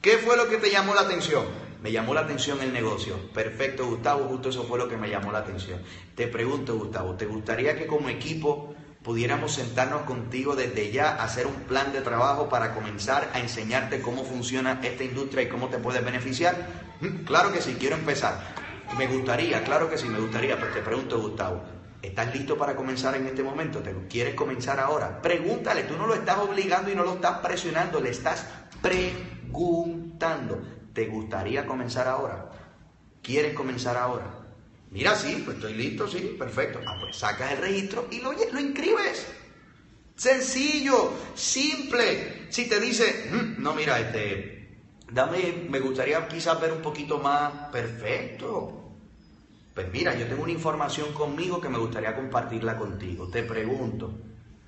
[0.02, 1.46] ¿Qué fue lo que te llamó la atención?
[1.84, 3.20] me llamó la atención el negocio.
[3.34, 5.82] Perfecto, Gustavo, justo eso fue lo que me llamó la atención.
[6.16, 8.74] Te pregunto, Gustavo, ¿te gustaría que como equipo
[9.04, 14.24] pudiéramos sentarnos contigo desde ya, hacer un plan de trabajo para comenzar a enseñarte cómo
[14.24, 16.56] funciona esta industria y cómo te puedes beneficiar?
[17.02, 18.40] Mm, claro que sí, quiero empezar.
[18.98, 21.64] Me gustaría, claro que sí, me gustaría, pero te pregunto, Gustavo,
[22.02, 23.80] ¿estás listo para comenzar en este momento?
[23.80, 25.22] ¿Te quieres comenzar ahora?
[25.22, 28.48] Pregúntale, tú no lo estás obligando y no lo estás presionando, le estás
[28.82, 30.62] preguntando.
[30.94, 32.52] ¿Te gustaría comenzar ahora?
[33.22, 34.43] ¿Quieres comenzar ahora?
[34.94, 36.80] Mira, sí, pues estoy listo, sí, perfecto.
[36.86, 39.28] Ah, pues sacas el registro y lo, lo inscribes.
[40.16, 42.48] Sencillo, simple.
[42.50, 44.68] Si te dice, mm, no, mira, este,
[45.12, 48.80] dame, me gustaría quizás ver un poquito más perfecto.
[49.74, 53.30] Pues mira, yo tengo una información conmigo que me gustaría compartirla contigo.
[53.30, 54.20] Te pregunto,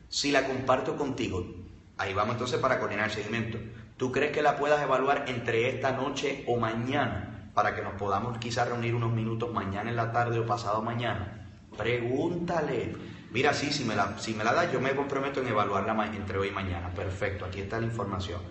[0.10, 1.56] si la comparto contigo,
[1.98, 3.60] ahí vamos entonces para coordinar el seguimiento.
[3.98, 7.35] ¿Tú crees que la puedas evaluar entre esta noche o mañana?
[7.56, 11.50] Para que nos podamos quizás reunir unos minutos mañana en la tarde o pasado mañana.
[11.76, 12.96] Pregúntale.
[13.32, 16.38] Mira, sí, si me la, si me la das, yo me comprometo en evaluarla entre
[16.38, 16.90] hoy y mañana.
[16.90, 18.42] Perfecto, aquí está la información.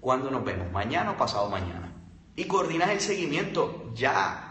[0.00, 0.70] ¿Cuándo nos vemos?
[0.70, 1.92] ¿Mañana o pasado mañana?
[2.36, 4.47] Y coordinas el seguimiento ya.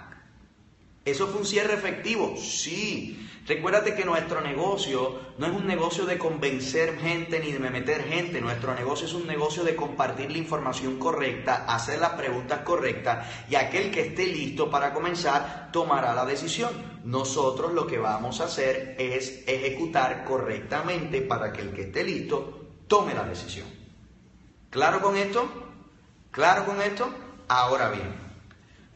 [1.07, 2.35] ¿Eso fue un cierre efectivo?
[2.35, 3.29] Sí.
[3.47, 8.41] Recuérdate que nuestro negocio no es un negocio de convencer gente ni de meter gente.
[8.41, 13.55] Nuestro negocio es un negocio de compartir la información correcta, hacer las preguntas correctas y
[13.55, 16.71] aquel que esté listo para comenzar tomará la decisión.
[17.05, 22.67] Nosotros lo que vamos a hacer es ejecutar correctamente para que el que esté listo
[22.89, 23.67] tome la decisión.
[24.69, 25.47] ¿Claro con esto?
[26.31, 27.09] ¿Claro con esto?
[27.47, 28.26] Ahora bien,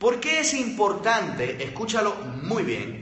[0.01, 1.63] ¿por qué es importante?
[1.63, 3.01] Escúchalo muy bien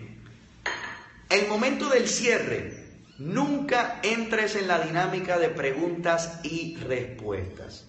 [1.30, 2.88] el momento del cierre,
[3.20, 7.86] nunca entres en la dinámica de preguntas y respuestas.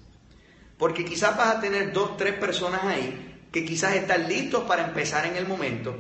[0.77, 5.25] Porque quizás vas a tener dos, tres personas ahí que quizás están listos para empezar
[5.25, 5.97] en el momento.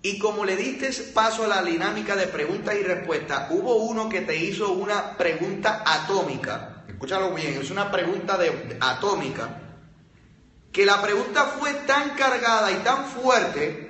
[0.00, 4.22] Y como le diste paso a la dinámica de preguntas y respuestas, hubo uno que
[4.22, 6.84] te hizo una pregunta atómica.
[6.88, 9.67] Escúchalo bien, es una pregunta de, atómica.
[10.72, 13.88] Que la pregunta fue tan cargada y tan fuerte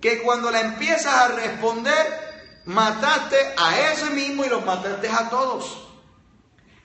[0.00, 5.88] que cuando la empiezas a responder, mataste a ese mismo y los mataste a todos.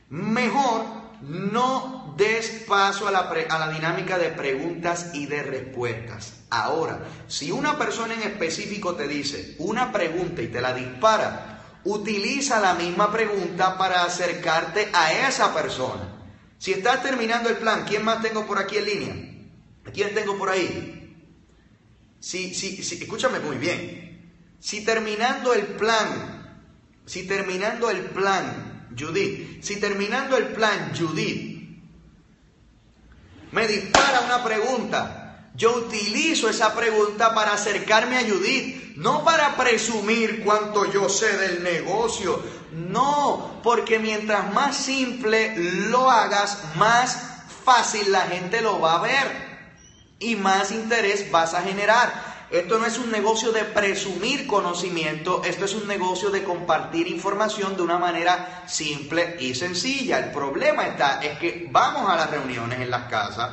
[0.09, 0.85] Mejor
[1.21, 6.33] no des paso a la, a la dinámica de preguntas y de respuestas.
[6.49, 12.59] Ahora, si una persona en específico te dice una pregunta y te la dispara, utiliza
[12.59, 16.16] la misma pregunta para acercarte a esa persona.
[16.57, 19.15] Si estás terminando el plan, ¿quién más tengo por aquí en línea?
[19.93, 21.15] ¿Quién tengo por ahí?
[22.19, 24.33] Si, si, si, escúchame muy bien.
[24.59, 26.65] Si terminando el plan,
[27.05, 31.57] si terminando el plan, Judith, si terminando el plan, Judith,
[33.51, 35.26] me dispara una pregunta,
[35.57, 41.63] yo utilizo esa pregunta para acercarme a Judith, no para presumir cuánto yo sé del
[41.63, 42.39] negocio,
[42.71, 47.17] no, porque mientras más simple lo hagas, más
[47.65, 49.47] fácil la gente lo va a ver
[50.19, 52.37] y más interés vas a generar.
[52.51, 57.75] Esto no es un negocio de presumir conocimiento, esto es un negocio de compartir información
[57.75, 60.19] de una manera simple y sencilla.
[60.19, 63.49] El problema está es que vamos a las reuniones en las casas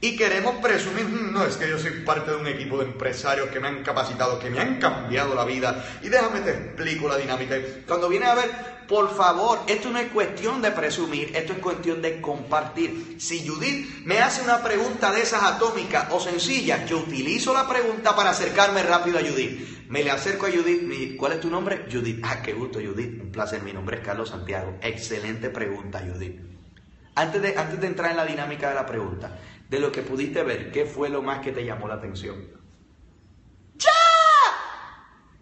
[0.00, 3.48] y queremos presumir, mm, no es que yo soy parte de un equipo de empresarios
[3.48, 7.16] que me han capacitado, que me han cambiado la vida y déjame te explico la
[7.16, 7.56] dinámica.
[7.86, 8.50] Cuando viene a ver,
[8.86, 13.16] por favor, esto no es cuestión de presumir, esto es cuestión de compartir.
[13.18, 18.14] Si Judith me hace una pregunta de esas atómicas o sencillas, yo utilizo la pregunta
[18.14, 19.88] para acercarme rápido a Judith.
[19.88, 21.86] Me le acerco a Judith, ¿cuál es tu nombre?
[21.90, 22.20] Judith.
[22.22, 23.20] Ah, qué gusto, Judith.
[23.20, 24.78] Un placer, mi nombre es Carlos Santiago.
[24.80, 26.40] Excelente pregunta, Judith.
[27.14, 30.42] Antes de, antes de entrar en la dinámica de la pregunta, de lo que pudiste
[30.42, 32.36] ver, ¿qué fue lo más que te llamó la atención?
[33.76, 33.90] ¡Ya!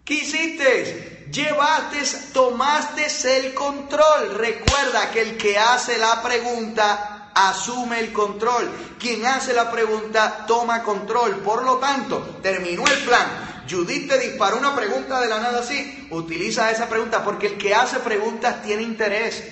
[0.03, 1.17] ¿Qué hiciste?
[1.31, 1.99] llevaste,
[2.33, 4.35] tomaste el control.
[4.35, 8.69] Recuerda que el que hace la pregunta asume el control.
[8.99, 11.37] Quien hace la pregunta toma control.
[11.37, 13.65] Por lo tanto, terminó el plan.
[13.69, 16.07] Judith te disparó una pregunta de la nada así.
[16.09, 19.43] Utiliza esa pregunta porque el que hace preguntas tiene interés.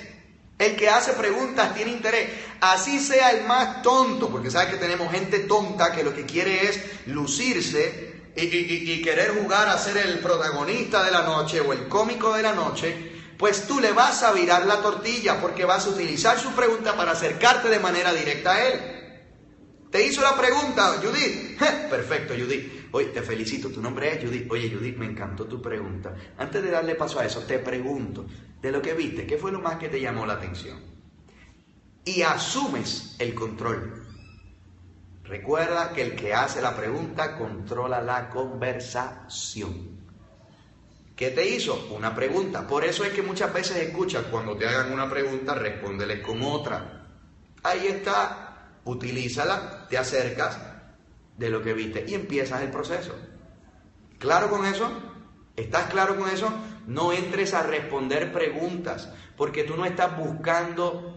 [0.57, 2.29] El que hace preguntas tiene interés.
[2.61, 6.69] Así sea el más tonto, porque sabes que tenemos gente tonta que lo que quiere
[6.69, 12.33] es lucirse y, querer jugar a ser el protagonista de la noche o el cómico
[12.33, 16.39] de la noche, pues tú le vas a virar la tortilla porque vas a utilizar
[16.39, 18.94] su pregunta para acercarte de manera directa a él.
[19.95, 21.57] Te hizo la pregunta, Judith.
[21.89, 22.89] Perfecto, Judith.
[22.91, 24.51] Oye, te felicito, tu nombre es Judith.
[24.51, 26.13] Oye, Judith, me encantó tu pregunta.
[26.37, 28.25] Antes de darle paso a eso, te pregunto,
[28.61, 30.81] de lo que viste, ¿qué fue lo más que te llamó la atención?
[32.03, 34.05] Y asumes el control.
[35.23, 39.97] Recuerda que el que hace la pregunta controla la conversación.
[41.15, 41.87] ¿Qué te hizo?
[41.95, 42.67] Una pregunta.
[42.67, 47.07] Por eso es que muchas veces escuchas cuando te hagan una pregunta, respóndele con otra.
[47.63, 50.59] Ahí está, utilízala, te acercas
[51.37, 53.15] de lo que viste y empiezas el proceso.
[54.19, 54.89] ¿Claro con eso?
[55.55, 56.53] ¿Estás claro con eso?
[56.87, 61.15] No entres a responder preguntas, porque tú no estás buscando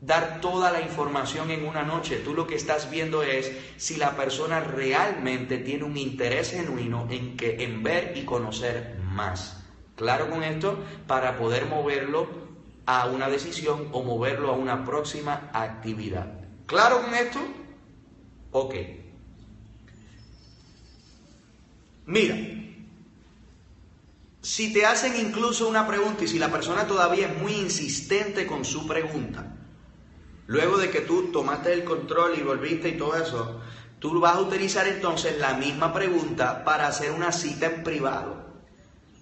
[0.00, 2.20] dar toda la información en una noche.
[2.24, 7.36] Tú lo que estás viendo es si la persona realmente tiene un interés genuino en,
[7.36, 9.64] que, en ver y conocer más.
[9.96, 12.28] Claro con esto, para poder moverlo
[12.84, 16.40] a una decisión o moverlo a una próxima actividad.
[16.66, 17.40] ¿Claro con esto?
[18.58, 18.74] Ok.
[22.06, 22.36] Mira,
[24.40, 28.64] si te hacen incluso una pregunta y si la persona todavía es muy insistente con
[28.64, 29.58] su pregunta,
[30.46, 33.60] luego de que tú tomaste el control y volviste y todo eso,
[33.98, 38.42] tú vas a utilizar entonces la misma pregunta para hacer una cita en privado.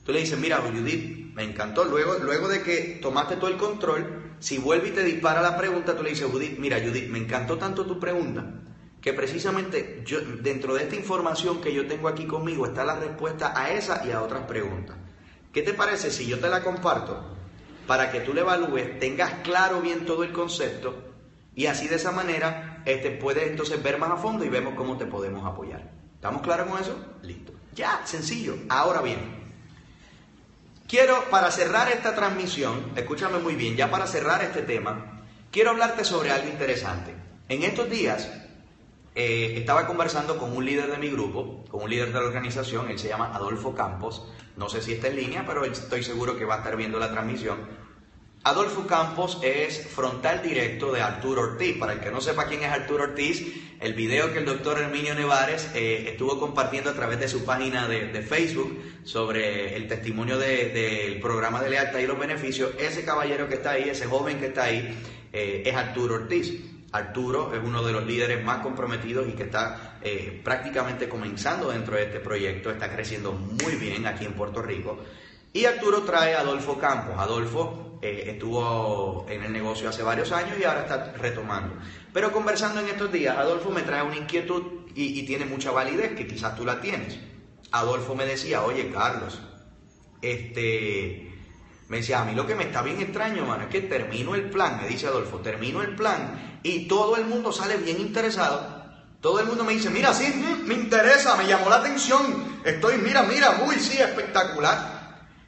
[0.05, 1.85] Tú le dices, mira, Judith, me encantó.
[1.85, 5.97] Luego, luego de que tomaste todo el control, si vuelve y te dispara la pregunta,
[5.97, 8.61] tú le dices, Judith, mira, Judith, me encantó tanto tu pregunta
[9.05, 13.53] que precisamente yo, dentro de esta información que yo tengo aquí conmigo está la respuesta
[13.55, 14.97] a esa y a otras preguntas.
[15.53, 17.23] ¿Qué te parece si yo te la comparto
[17.87, 20.95] para que tú la evalúes, tengas claro bien todo el concepto
[21.55, 24.97] y así de esa manera este, puedes entonces ver más a fondo y vemos cómo
[24.97, 25.93] te podemos apoyar?
[26.15, 26.97] ¿Estamos claros con eso?
[27.21, 27.53] Listo.
[27.75, 28.57] Ya, sencillo.
[28.71, 29.19] Ahora bien,
[30.89, 36.05] quiero para cerrar esta transmisión, escúchame muy bien, ya para cerrar este tema, quiero hablarte
[36.05, 37.13] sobre algo interesante.
[37.51, 38.31] En estos días
[39.15, 42.91] eh, estaba conversando con un líder de mi grupo, con un líder de la organización,
[42.91, 46.45] él se llama Adolfo Campos, no sé si está en línea, pero estoy seguro que
[46.45, 47.85] va a estar viendo la transmisión.
[48.47, 51.79] Adolfo Campos es frontal directo de Arturo Ortiz.
[51.79, 53.43] Para el que no sepa quién es Arturo Ortiz,
[53.81, 57.89] el video que el doctor Herminio Nevares eh, estuvo compartiendo a través de su página
[57.89, 63.55] de, Facebook sobre el testimonio del programa de lealtad y los beneficios, ese caballero que
[63.55, 64.95] está ahí, ese joven que está ahí,
[65.33, 66.74] eh, es Arturo Ortiz.
[66.95, 71.97] Arturo es uno de los líderes más comprometidos y que está eh, prácticamente comenzando dentro
[71.97, 75.01] de este proyecto, está creciendo muy bien aquí en Puerto Rico.
[75.53, 77.15] Y Arturo trae a Adolfo Campos.
[77.19, 81.75] Adolfo eh, estuvo en el negocio hace varios años y ahora está retomando.
[82.13, 86.15] Pero conversando en estos días, Adolfo me trae una inquietud y, y tiene mucha validez,
[86.15, 87.19] que quizás tú la tienes.
[87.73, 89.43] Adolfo me decía, oye Carlos,
[90.23, 91.34] este,
[91.89, 94.49] me decía, a mí lo que me está bien extraño, mano, es que termino el
[94.51, 98.83] plan, me dice Adolfo, termino el plan y todo el mundo sale bien interesado.
[99.21, 100.33] Todo el mundo me dice, mira, sí,
[100.67, 104.95] me interesa, me llamó la atención, estoy, mira, mira, uy, sí, espectacular.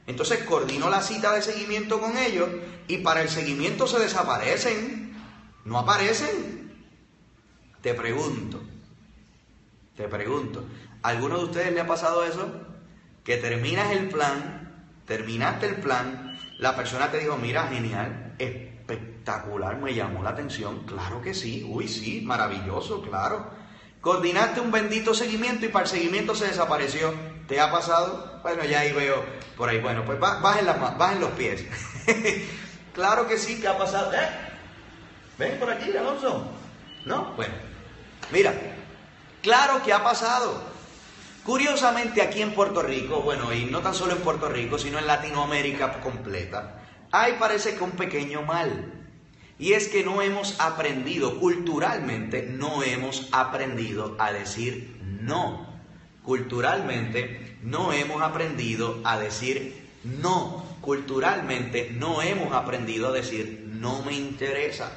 [0.07, 2.49] Entonces coordino la cita de seguimiento con ellos
[2.87, 5.15] y para el seguimiento se desaparecen,
[5.65, 6.71] no aparecen.
[7.81, 8.61] Te pregunto,
[9.95, 10.65] te pregunto,
[11.03, 12.49] ¿alguno de ustedes le ha pasado eso?
[13.23, 14.66] Que terminas el plan,
[15.07, 20.85] terminaste el plan, la persona te dijo, mira, genial, espectacular, me llamó la atención.
[20.85, 23.49] Claro que sí, uy, sí, maravilloso, claro.
[24.01, 27.13] Coordinaste un bendito seguimiento y para el seguimiento se desapareció.
[27.47, 28.39] ¿Te ha pasado?
[28.43, 29.23] Bueno, ya ahí veo
[29.55, 29.79] por ahí.
[29.79, 31.65] Bueno, pues bajen, las, bajen los pies.
[32.93, 34.13] claro que sí, ¿qué ha pasado?
[34.13, 34.29] ¿Eh?
[35.37, 36.51] ¿Ven por aquí, Alonso?
[37.05, 37.33] ¿No?
[37.35, 37.53] Bueno,
[38.31, 38.53] mira,
[39.41, 40.76] claro que ha pasado.
[41.47, 45.07] Curiosamente aquí en Puerto Rico, bueno, y no tan solo en Puerto Rico, sino en
[45.07, 49.07] Latinoamérica completa, hay parece que un pequeño mal.
[49.57, 55.65] Y es que no hemos aprendido, culturalmente no hemos aprendido a decir no.
[56.21, 60.65] Culturalmente no hemos aprendido a decir no.
[60.81, 64.91] Culturalmente no hemos aprendido a decir no me interesa.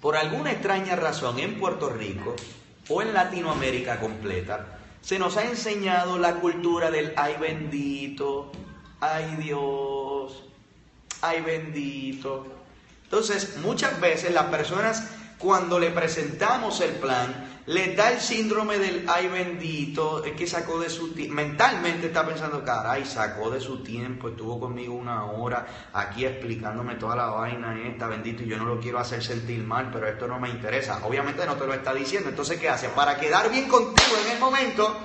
[0.00, 2.34] Por alguna extraña razón en Puerto Rico
[2.88, 8.50] o en Latinoamérica completa, se nos ha enseñado la cultura del ay bendito,
[9.00, 10.44] ay Dios,
[11.20, 12.46] ay bendito.
[13.04, 19.04] Entonces, muchas veces las personas cuando le presentamos el plan, le da el síndrome del
[19.08, 23.82] ay bendito, es que sacó de su tiempo, mentalmente está pensando, caray, sacó de su
[23.82, 28.64] tiempo, estuvo conmigo una hora aquí explicándome toda la vaina esta, bendito, y yo no
[28.64, 31.00] lo quiero hacer sentir mal, pero esto no me interesa.
[31.04, 32.88] Obviamente no te lo está diciendo, entonces ¿qué hace?
[32.88, 34.96] Para quedar bien contigo en el momento,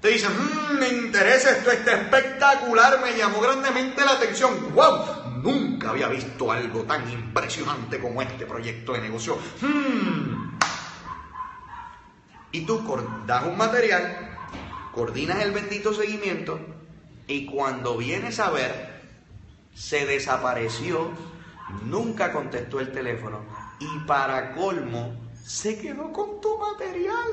[0.00, 5.90] te dice, mmm, me interesa esto, está espectacular, me llamó grandemente la atención, wow, nunca
[5.90, 9.36] había visto algo tan impresionante como este proyecto de negocio.
[9.60, 10.33] Hmm.
[12.54, 12.84] Y tú
[13.26, 14.16] das un material,
[14.92, 16.60] coordinas el bendito seguimiento
[17.26, 19.02] y cuando vienes a ver,
[19.74, 21.10] se desapareció,
[21.82, 23.40] nunca contestó el teléfono
[23.80, 27.26] y para colmo se quedó con tu material.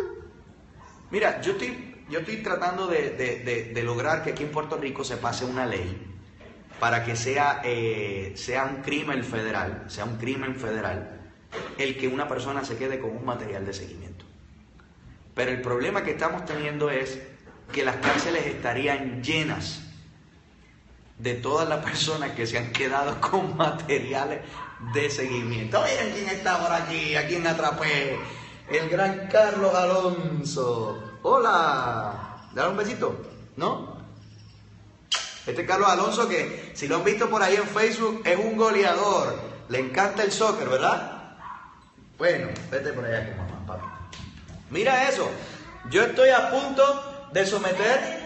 [1.11, 5.45] Mira, yo estoy, yo estoy tratando de, lograr que aquí en Puerto Rico se pase
[5.45, 6.03] una ley
[6.79, 11.31] para que sea, eh, sea un crimen federal, sea un crimen federal,
[11.77, 14.10] el que una persona se quede con un material de seguimiento.
[15.35, 17.19] Pero el problema que estamos teniendo es
[17.71, 19.81] que las cárceles estarían llenas
[21.17, 24.41] de todas las personas que se han quedado con materiales
[24.93, 25.81] de seguimiento.
[25.83, 28.19] Miren quién está por aquí, a quién atrapé.
[28.69, 31.19] El gran Carlos Alonso.
[31.21, 32.47] Hola.
[32.53, 33.21] Dale un besito,
[33.55, 34.01] ¿no?
[35.45, 39.39] Este Carlos Alonso que, si lo han visto por ahí en Facebook, es un goleador.
[39.69, 41.37] Le encanta el soccer, ¿verdad?
[42.17, 43.50] Bueno, vete por allá papi.
[44.71, 45.29] Mira eso.
[45.89, 48.21] Yo estoy a punto de someter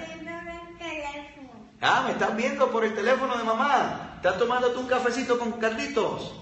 [1.81, 4.13] Ah, me están viendo por el teléfono de mamá.
[4.15, 6.33] ¿Estás tomando tú un cafecito con Carlitos?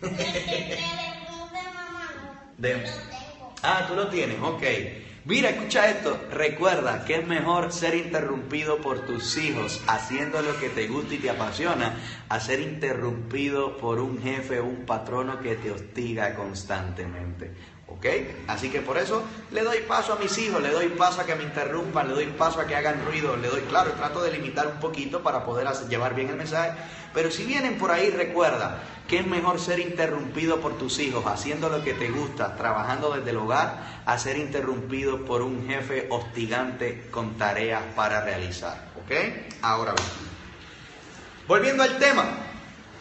[2.58, 2.84] de...
[3.62, 4.62] Ah, tú lo tienes, ok.
[5.24, 6.20] Mira, escucha esto.
[6.30, 11.18] Recuerda que es mejor ser interrumpido por tus hijos haciendo lo que te gusta y
[11.18, 17.54] te apasiona, a ser interrumpido por un jefe o un patrono que te hostiga constantemente.
[17.88, 18.04] ¿Ok?
[18.48, 19.22] Así que por eso
[19.52, 22.26] le doy paso a mis hijos, le doy paso a que me interrumpan, le doy
[22.26, 25.68] paso a que hagan ruido, le doy, claro, trato de limitar un poquito para poder
[25.88, 26.72] llevar bien el mensaje.
[27.14, 31.68] Pero si vienen por ahí, recuerda que es mejor ser interrumpido por tus hijos haciendo
[31.68, 37.06] lo que te gusta, trabajando desde el hogar, a ser interrumpido por un jefe hostigante
[37.12, 38.88] con tareas para realizar.
[38.96, 39.12] ¿Ok?
[39.62, 40.08] Ahora bien.
[41.46, 42.45] Volviendo al tema,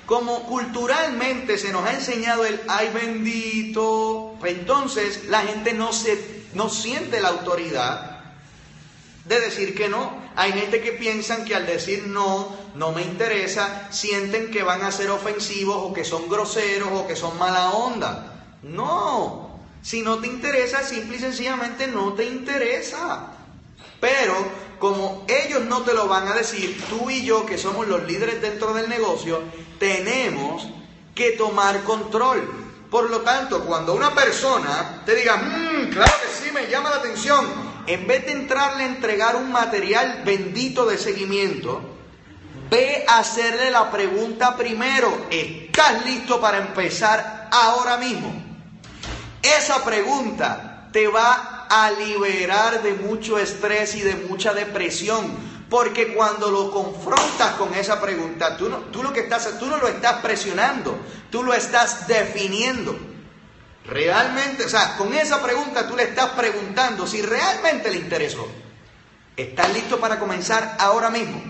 [0.05, 6.43] como culturalmente se nos ha enseñado el ay bendito, pues entonces la gente no, se,
[6.53, 8.15] no siente la autoridad
[9.25, 10.23] de decir que no.
[10.35, 14.91] Hay gente que piensan que al decir no, no me interesa, sienten que van a
[14.91, 18.43] ser ofensivos o que son groseros o que son mala onda.
[18.61, 23.31] No, si no te interesa, simple y sencillamente no te interesa.
[23.99, 24.33] Pero
[24.79, 28.41] como ellos no te lo van a decir, tú y yo, que somos los líderes
[28.41, 29.41] dentro del negocio,
[29.79, 30.67] tenemos
[31.13, 32.63] que tomar control.
[32.89, 36.97] Por lo tanto, cuando una persona te diga, mmm, claro que sí, me llama la
[36.97, 37.45] atención,
[37.87, 41.81] en vez de entrarle a entregar un material bendito de seguimiento,
[42.69, 48.33] ve a hacerle la pregunta primero, ¿estás listo para empezar ahora mismo?
[49.41, 55.55] Esa pregunta te va a liberar de mucho estrés y de mucha depresión.
[55.69, 59.77] Porque cuando lo confrontas con esa pregunta, tú no, tú lo que estás, tú no
[59.77, 60.97] lo estás presionando,
[61.31, 62.97] tú lo estás definiendo.
[63.85, 68.47] Realmente, o sea, con esa pregunta tú le estás preguntando si realmente le interesó.
[69.35, 71.41] ¿Estás listo para comenzar ahora mismo?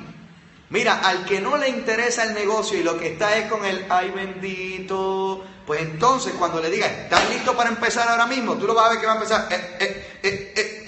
[0.69, 3.85] Mira, al que no le interesa el negocio y lo que está es con el
[3.89, 8.55] ay bendito, pues entonces cuando le digas, ¿estás listo para empezar ahora mismo?
[8.55, 9.47] Tú lo vas a ver que va a empezar.
[9.51, 10.85] Eh, eh, eh,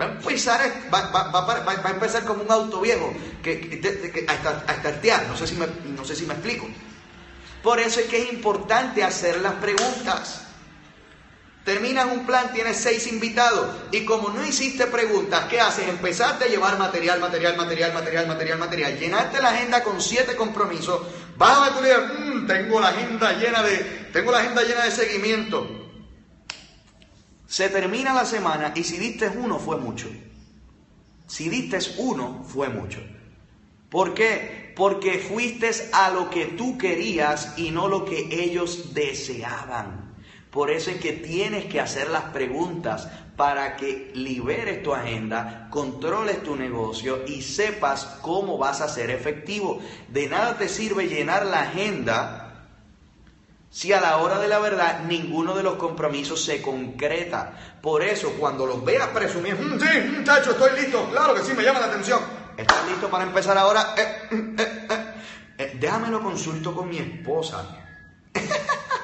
[0.00, 0.60] va a empezar,
[0.92, 3.12] va, a empezar como un auto viejo
[3.42, 5.26] que, a, estartear.
[5.26, 6.66] No sé, si no sé si me explico.
[7.62, 10.45] Por eso es que es importante hacer las preguntas.
[11.66, 15.88] Terminas un plan, tienes seis invitados y como no hiciste preguntas, ¿qué haces?
[15.88, 18.96] Empezaste a llevar material, material, material, material, material, material.
[19.00, 21.00] Llenaste la agenda con siete compromisos.
[21.36, 23.78] Vas a tu día, mm, tengo la agenda llena de,
[24.12, 25.68] tengo la agenda llena de seguimiento.
[27.48, 30.08] Se termina la semana y si diste uno fue mucho.
[31.26, 33.00] Si diste uno fue mucho.
[33.90, 34.72] ¿Por qué?
[34.76, 40.05] Porque fuiste a lo que tú querías y no lo que ellos deseaban.
[40.56, 46.42] Por eso es que tienes que hacer las preguntas para que liberes tu agenda, controles
[46.42, 49.80] tu negocio y sepas cómo vas a ser efectivo.
[50.08, 52.70] De nada te sirve llenar la agenda
[53.68, 57.52] si a la hora de la verdad ninguno de los compromisos se concreta.
[57.82, 61.64] Por eso, cuando los veas presumir, mm, sí, muchacho, estoy listo, claro que sí, me
[61.64, 62.20] llama la atención.
[62.56, 63.94] ¿Estás listo para empezar ahora?
[63.98, 64.88] Eh, mm, eh,
[65.58, 67.76] eh, déjame lo consulto con mi esposa.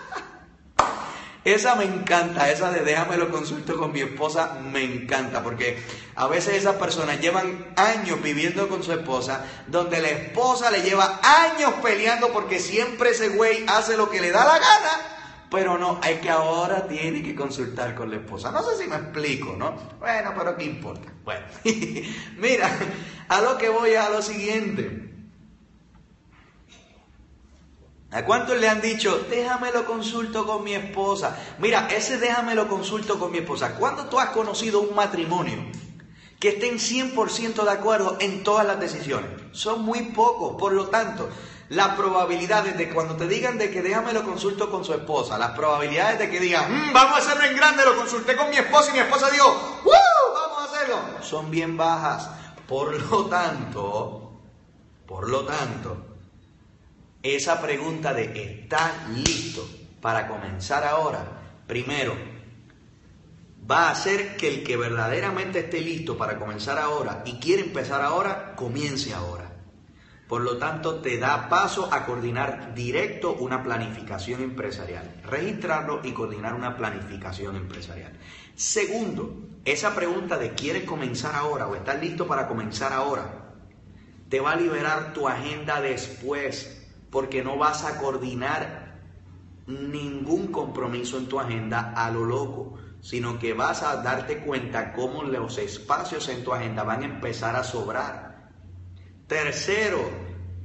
[1.45, 5.83] Esa me encanta, esa de déjame lo consulto con mi esposa, me encanta, porque
[6.15, 11.21] a veces esas personas llevan años viviendo con su esposa, donde la esposa le lleva
[11.23, 15.13] años peleando porque siempre ese güey hace lo que le da la gana,
[15.51, 18.53] pero no, hay que ahora tiene que consultar con la esposa.
[18.53, 19.75] No sé si me explico, ¿no?
[19.99, 21.13] Bueno, pero ¿qué importa?
[21.25, 21.45] Bueno,
[22.39, 22.71] mira,
[23.29, 25.02] a lo que voy a lo siguiente.
[28.13, 31.35] ¿A cuántos le han dicho, déjame lo consulto con mi esposa?
[31.59, 33.75] Mira, ese déjame lo consulto con mi esposa.
[33.77, 35.57] ¿Cuándo tú has conocido un matrimonio
[36.39, 39.31] que estén 100% de acuerdo en todas las decisiones?
[39.53, 40.57] Son muy pocos.
[40.59, 41.31] Por lo tanto,
[41.71, 45.53] las probabilidades de cuando te digan de que déjame lo consulto con su esposa, las
[45.53, 48.91] probabilidades de que digan, mm, vamos a hacerlo en grande, lo consulté con mi esposa
[48.91, 49.49] y mi esposa dijo,
[49.85, 50.35] ¡Woo!
[50.35, 52.29] vamos a hacerlo, son bien bajas.
[52.69, 54.33] Por lo tanto,
[55.07, 56.12] por lo tanto,
[57.23, 59.69] esa pregunta de ¿estás listo
[60.01, 61.25] para comenzar ahora?
[61.67, 62.15] Primero,
[63.71, 68.03] va a hacer que el que verdaderamente esté listo para comenzar ahora y quiere empezar
[68.03, 69.53] ahora, comience ahora.
[70.27, 76.55] Por lo tanto, te da paso a coordinar directo una planificación empresarial, registrarlo y coordinar
[76.55, 78.13] una planificación empresarial.
[78.55, 83.55] Segundo, esa pregunta de ¿quieres comenzar ahora o estás listo para comenzar ahora?
[84.29, 86.82] Te va a liberar tu agenda después,
[87.13, 89.01] porque no vas a coordinar
[89.69, 95.23] ningún compromiso en tu agenda a lo loco, sino que vas a darte cuenta cómo
[95.23, 98.33] los espacios en tu agenda van a empezar a sobrar
[99.33, 100.11] Tercero,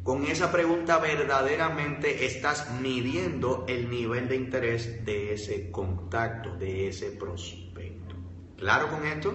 [0.03, 7.11] con esa pregunta verdaderamente estás midiendo el nivel de interés de ese contacto, de ese
[7.11, 8.15] prospecto.
[8.57, 9.33] ¿Claro con esto?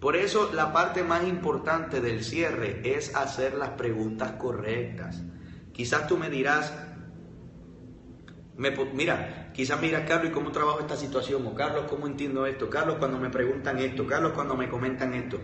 [0.00, 5.22] Por eso la parte más importante del cierre es hacer las preguntas correctas.
[5.80, 6.74] Quizás tú me dirás,
[8.92, 11.46] mira, quizás mira, Carlos, ¿y cómo trabajo esta situación?
[11.46, 12.68] O Carlos, ¿cómo entiendo esto?
[12.68, 15.40] Carlos, cuando me preguntan esto, Carlos, cuando me comentan esto.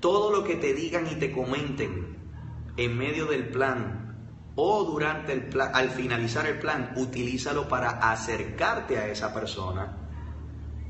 [0.00, 2.16] Todo lo que te digan y te comenten
[2.78, 8.96] en medio del plan o durante el plan, al finalizar el plan, utilízalo para acercarte
[8.96, 9.98] a esa persona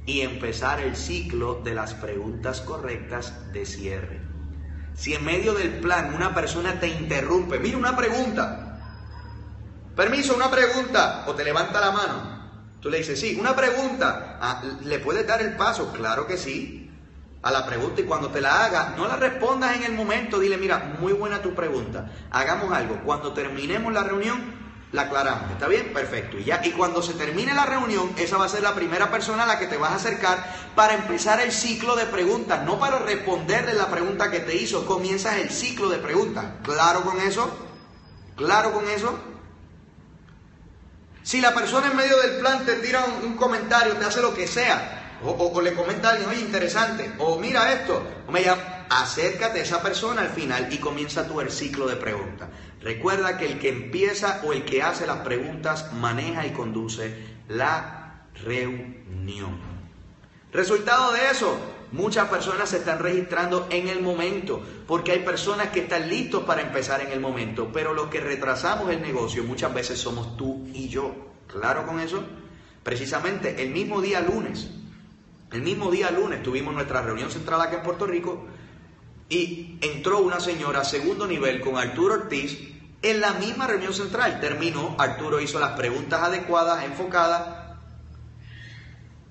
[0.07, 4.21] y empezar el ciclo de las preguntas correctas de cierre.
[4.95, 8.64] Si en medio del plan una persona te interrumpe, mira una pregunta,
[9.95, 12.15] permiso, una pregunta, o te levanta la mano,
[12.81, 15.93] tú le dices, sí, una pregunta, ah, ¿le puedes dar el paso?
[15.93, 16.91] Claro que sí,
[17.43, 20.57] a la pregunta y cuando te la haga, no la respondas en el momento, dile,
[20.57, 24.65] mira, muy buena tu pregunta, hagamos algo, cuando terminemos la reunión,
[24.95, 25.93] la aclaramos, ¿está bien?
[25.93, 26.39] Perfecto.
[26.39, 29.43] Y ya, y cuando se termine la reunión, esa va a ser la primera persona
[29.43, 30.45] a la que te vas a acercar
[30.77, 35.37] para empezar el ciclo de preguntas, no para responderle la pregunta que te hizo, comienzas
[35.37, 36.45] el ciclo de preguntas.
[36.63, 37.51] ¿Claro con eso?
[38.37, 39.19] ¿Claro con eso?
[41.25, 44.47] Si la persona en medio del plan te tira un, comentario, te hace lo que
[44.47, 48.45] sea, o, le comenta a alguien, oye, interesante, o mira esto, o me
[48.91, 52.51] acércate a esa persona al final y comienza tú el ciclo de preguntas.
[52.83, 57.17] Recuerda que el que empieza o el que hace las preguntas maneja y conduce
[57.49, 59.59] la reunión.
[60.53, 61.59] Resultado de eso,
[61.95, 66.61] muchas personas se están registrando en el momento, porque hay personas que están listos para
[66.61, 70.89] empezar en el momento, pero los que retrasamos el negocio muchas veces somos tú y
[70.89, 71.15] yo.
[71.47, 72.25] ¿Claro con eso?
[72.83, 74.69] Precisamente el mismo día lunes,
[75.53, 78.45] el mismo día lunes tuvimos nuestra reunión central aquí en Puerto Rico
[79.29, 82.59] y entró una señora a segundo nivel con Arturo Ortiz
[83.03, 84.41] en la misma reunión central.
[84.41, 87.64] Terminó, Arturo hizo las preguntas adecuadas, enfocadas.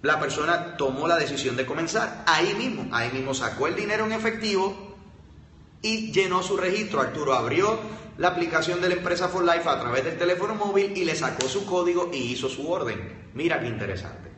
[0.04, 2.26] La persona tomó la decisión de comenzar.
[2.28, 4.98] Ahí mismo, ahí mismo sacó el dinero en efectivo
[5.82, 7.00] y llenó su registro.
[7.00, 7.80] Arturo abrió
[8.18, 11.48] la aplicación de la empresa For Life a través del teléfono móvil y le sacó
[11.48, 13.30] su código y hizo su orden.
[13.34, 14.30] Mira qué interesante.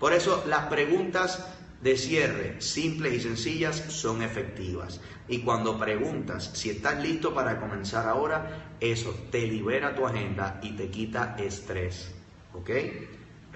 [0.00, 1.46] Por eso las preguntas
[1.80, 5.00] de cierre, simples y sencillas, son efectivas.
[5.28, 10.72] Y cuando preguntas si estás listo para comenzar ahora, eso te libera tu agenda y
[10.72, 12.12] te quita estrés.
[12.52, 12.70] ¿Ok?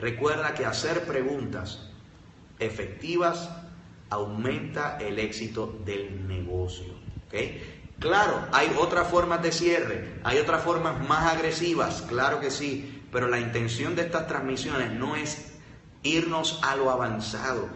[0.00, 1.90] Recuerda que hacer preguntas
[2.58, 3.50] efectivas
[4.10, 6.94] aumenta el éxito del negocio.
[7.26, 7.34] ¿Ok?
[7.98, 13.26] Claro, hay otras formas de cierre, hay otras formas más agresivas, claro que sí, pero
[13.26, 15.52] la intención de estas transmisiones no es
[16.04, 17.68] irnos a lo avanzado.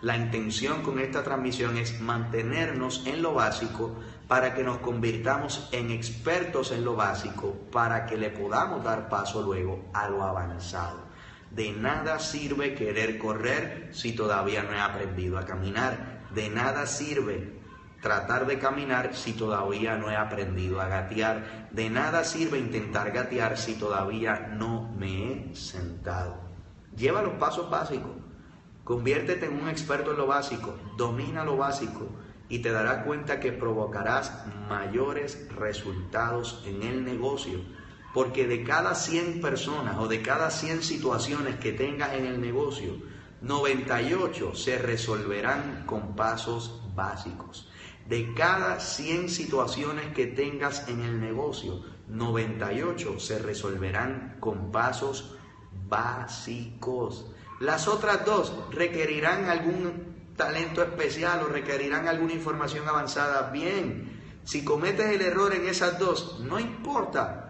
[0.00, 3.96] La intención con esta transmisión es mantenernos en lo básico
[4.28, 9.42] para que nos convirtamos en expertos en lo básico, para que le podamos dar paso
[9.42, 11.13] luego a lo avanzado.
[11.54, 16.26] De nada sirve querer correr si todavía no he aprendido a caminar.
[16.34, 17.54] De nada sirve
[18.00, 21.68] tratar de caminar si todavía no he aprendido a gatear.
[21.70, 26.36] De nada sirve intentar gatear si todavía no me he sentado.
[26.96, 28.12] Lleva los pasos básicos.
[28.82, 30.76] Conviértete en un experto en lo básico.
[30.96, 32.08] Domina lo básico.
[32.48, 37.60] Y te darás cuenta que provocarás mayores resultados en el negocio.
[38.14, 42.94] Porque de cada 100 personas o de cada 100 situaciones que tengas en el negocio,
[43.42, 47.68] 98 se resolverán con pasos básicos.
[48.08, 55.36] De cada 100 situaciones que tengas en el negocio, 98 se resolverán con pasos
[55.88, 57.26] básicos.
[57.60, 63.50] Las otras dos requerirán algún talento especial o requerirán alguna información avanzada.
[63.50, 67.43] Bien, si cometes el error en esas dos, no importa.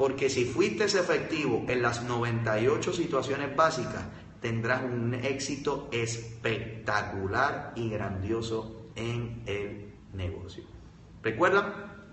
[0.00, 4.02] Porque si fuiste efectivo en las 98 situaciones básicas,
[4.40, 10.64] tendrás un éxito espectacular y grandioso en el negocio.
[11.22, 12.06] Recuerda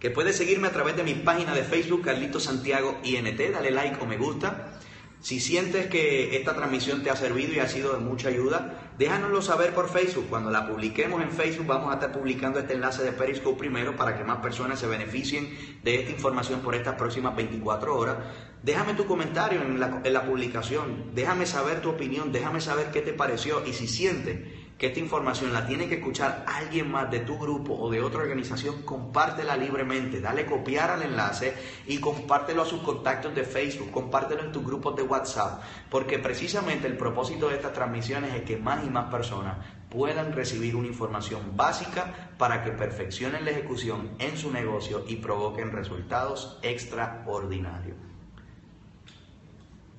[0.00, 4.02] que puedes seguirme a través de mi página de Facebook, Carlito Santiago INT, dale like
[4.02, 4.80] o me gusta.
[5.20, 9.42] Si sientes que esta transmisión te ha servido y ha sido de mucha ayuda, déjanoslo
[9.42, 10.26] saber por Facebook.
[10.30, 14.16] Cuando la publiquemos en Facebook vamos a estar publicando este enlace de Periscope primero para
[14.16, 15.48] que más personas se beneficien
[15.82, 18.16] de esta información por estas próximas 24 horas.
[18.62, 23.00] Déjame tu comentario en la, en la publicación, déjame saber tu opinión, déjame saber qué
[23.02, 24.38] te pareció y si sientes
[24.78, 28.20] que esta información la tiene que escuchar alguien más de tu grupo o de otra
[28.20, 31.52] organización, compártela libremente, dale copiar al enlace
[31.86, 36.86] y compártelo a sus contactos de Facebook, compártelo en tus grupos de WhatsApp, porque precisamente
[36.86, 39.58] el propósito de estas transmisiones es que más y más personas
[39.90, 45.72] puedan recibir una información básica para que perfeccionen la ejecución en su negocio y provoquen
[45.72, 48.07] resultados extraordinarios.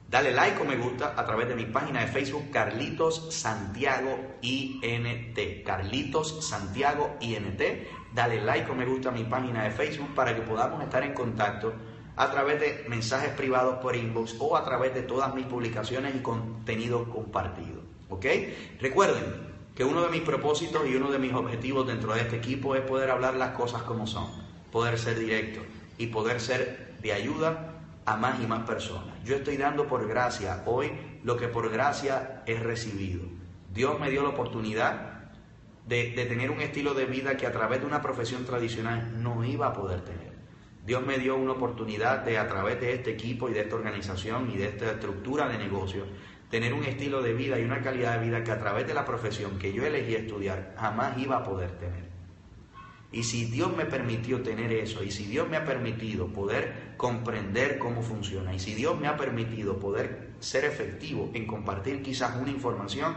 [0.09, 5.63] Dale like o me gusta a través de mi página de Facebook Carlitos Santiago INT.
[5.63, 7.61] Carlitos Santiago INT.
[8.11, 11.13] Dale like o me gusta a mi página de Facebook para que podamos estar en
[11.13, 11.73] contacto
[12.15, 16.23] a través de mensajes privados por inbox o a través de todas mis publicaciones y
[16.23, 17.83] contenido compartido.
[18.09, 18.25] ¿Ok?
[18.81, 22.73] Recuerden que uno de mis propósitos y uno de mis objetivos dentro de este equipo
[22.73, 24.25] es poder hablar las cosas como son,
[24.71, 25.59] poder ser directo
[25.99, 27.68] y poder ser de ayuda
[28.09, 29.23] a más y más personas.
[29.23, 30.91] Yo estoy dando por gracia hoy
[31.23, 33.21] lo que por gracia he recibido.
[33.71, 35.29] Dios me dio la oportunidad
[35.85, 39.67] de, tener un estilo de vida que a través de una profesión tradicional no iba
[39.67, 40.33] a poder tener.
[40.83, 44.49] Dios me dio una oportunidad de a través de este equipo y de esta organización
[44.49, 46.05] y de esta estructura de negocio
[46.49, 49.05] tener un estilo de vida y una calidad de vida que a través de la
[49.05, 52.08] profesión que yo elegí estudiar jamás iba a poder tener.
[53.11, 57.79] Y si Dios me permitió tener eso, y si Dios me ha permitido poder comprender
[57.79, 62.51] cómo funciona, y si Dios me ha permitido poder ser efectivo en compartir quizás una
[62.51, 63.15] información,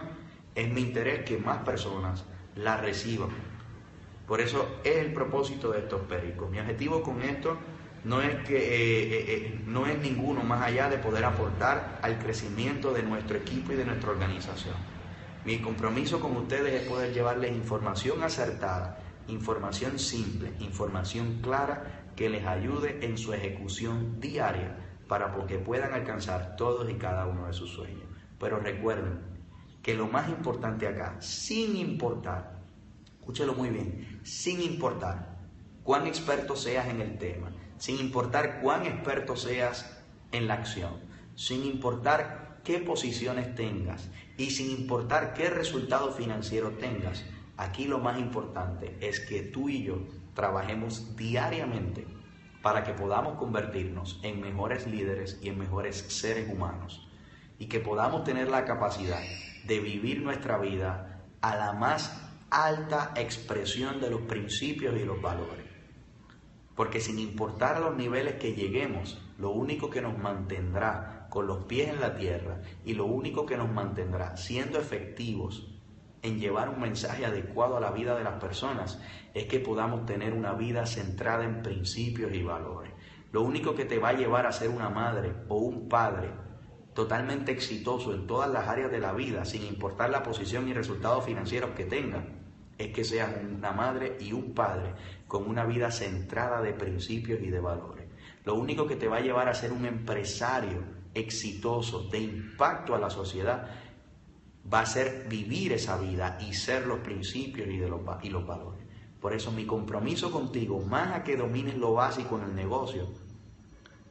[0.55, 2.25] es mi interés que más personas
[2.57, 3.29] la reciban.
[4.27, 6.51] Por eso es el propósito de estos pericos.
[6.51, 7.59] Mi objetivo con esto
[8.05, 12.19] no es que eh, eh, eh, no es ninguno más allá de poder aportar al
[12.19, 14.75] crecimiento de nuestro equipo y de nuestra organización.
[15.45, 22.47] Mi compromiso con ustedes es poder llevarles información acertada información simple, información clara que les
[22.47, 24.77] ayude en su ejecución diaria
[25.09, 28.05] para que puedan alcanzar todos y cada uno de sus sueños.
[28.39, 29.21] Pero recuerden
[29.83, 32.61] que lo más importante acá, sin importar,
[33.21, 35.39] escúchelo muy bien, sin importar
[35.83, 40.01] cuán experto seas en el tema, sin importar cuán experto seas
[40.31, 41.01] en la acción,
[41.35, 47.25] sin importar qué posiciones tengas y sin importar qué resultado financiero tengas,
[47.63, 50.01] Aquí lo más importante es que tú y yo
[50.35, 52.05] trabajemos diariamente
[52.61, 57.09] para que podamos convertirnos en mejores líderes y en mejores seres humanos
[57.61, 59.21] y que podamos tener la capacidad
[59.65, 65.67] de vivir nuestra vida a la más alta expresión de los principios y los valores.
[66.75, 71.91] Porque sin importar los niveles que lleguemos, lo único que nos mantendrá con los pies
[71.91, 75.72] en la tierra y lo único que nos mantendrá siendo efectivos
[76.23, 79.01] en llevar un mensaje adecuado a la vida de las personas
[79.35, 82.93] es que podamos tener una vida centrada en principios y valores.
[83.33, 86.31] Lo único que te va a llevar a ser una madre o un padre
[86.95, 91.25] totalmente exitoso en todas las áreas de la vida, sin importar la posición y resultados
[91.25, 92.43] financieros que tengan,
[92.79, 94.95] es que seas una madre y un padre
[95.27, 98.07] con una vida centrada de principios y de valores.
[98.45, 100.83] Lo único que te va a llevar a ser un empresario
[101.15, 103.69] exitoso, de impacto a la sociedad,
[104.73, 108.81] va a ser vivir esa vida y ser los principios y, los, y los valores.
[109.21, 113.09] Por eso mi compromiso contigo, más a que domines lo básico en el negocio,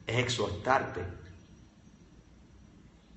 [0.06, 1.04] es exhortarte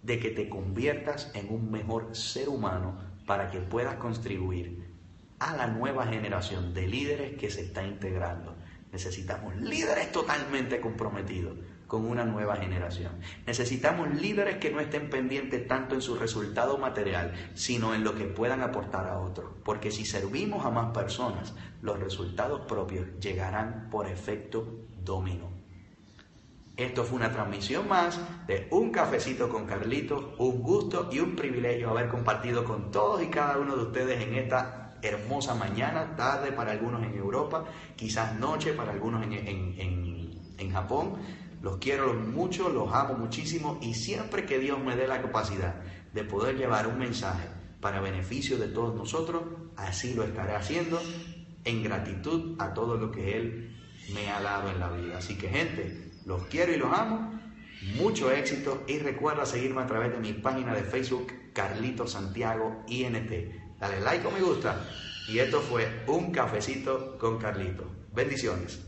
[0.04, 4.94] de que te conviertas en un mejor ser humano para que puedas contribuir
[5.40, 8.56] a la nueva generación de líderes que se está integrando.
[8.92, 11.58] Necesitamos líderes totalmente comprometidos
[11.96, 13.14] con una nueva generación.
[13.48, 18.26] Necesitamos líderes que no estén pendientes tanto en su resultado material, sino en lo que
[18.26, 19.54] puedan aportar a otros.
[19.64, 25.50] Porque si servimos a más personas, los resultados propios llegarán por efecto dominó.
[26.76, 30.22] Esto fue una transmisión más de Un Cafecito con Carlitos.
[30.38, 34.36] Un gusto y un privilegio haber compartido con todos y cada uno de ustedes en
[34.36, 37.64] esta hermosa mañana, tarde para algunos en Europa,
[37.96, 40.26] quizás noche para algunos en, en, en,
[40.58, 41.14] en Japón.
[41.62, 45.76] Los quiero mucho, los amo muchísimo y siempre que Dios me dé la capacidad
[46.14, 47.48] de poder llevar un mensaje
[47.82, 49.44] para beneficio de todos nosotros,
[49.76, 51.02] así lo estaré haciendo
[51.64, 53.76] en gratitud a todo lo que Él
[54.14, 55.18] me ha dado en la vida.
[55.18, 57.40] Así que gente, Los quiero y los amo.
[57.98, 63.32] Mucho éxito y recuerda seguirme a través de mi página de Facebook Carlito Santiago INT.
[63.80, 64.84] Dale like o me gusta.
[65.28, 67.86] Y esto fue un cafecito con Carlito.
[68.14, 68.85] Bendiciones.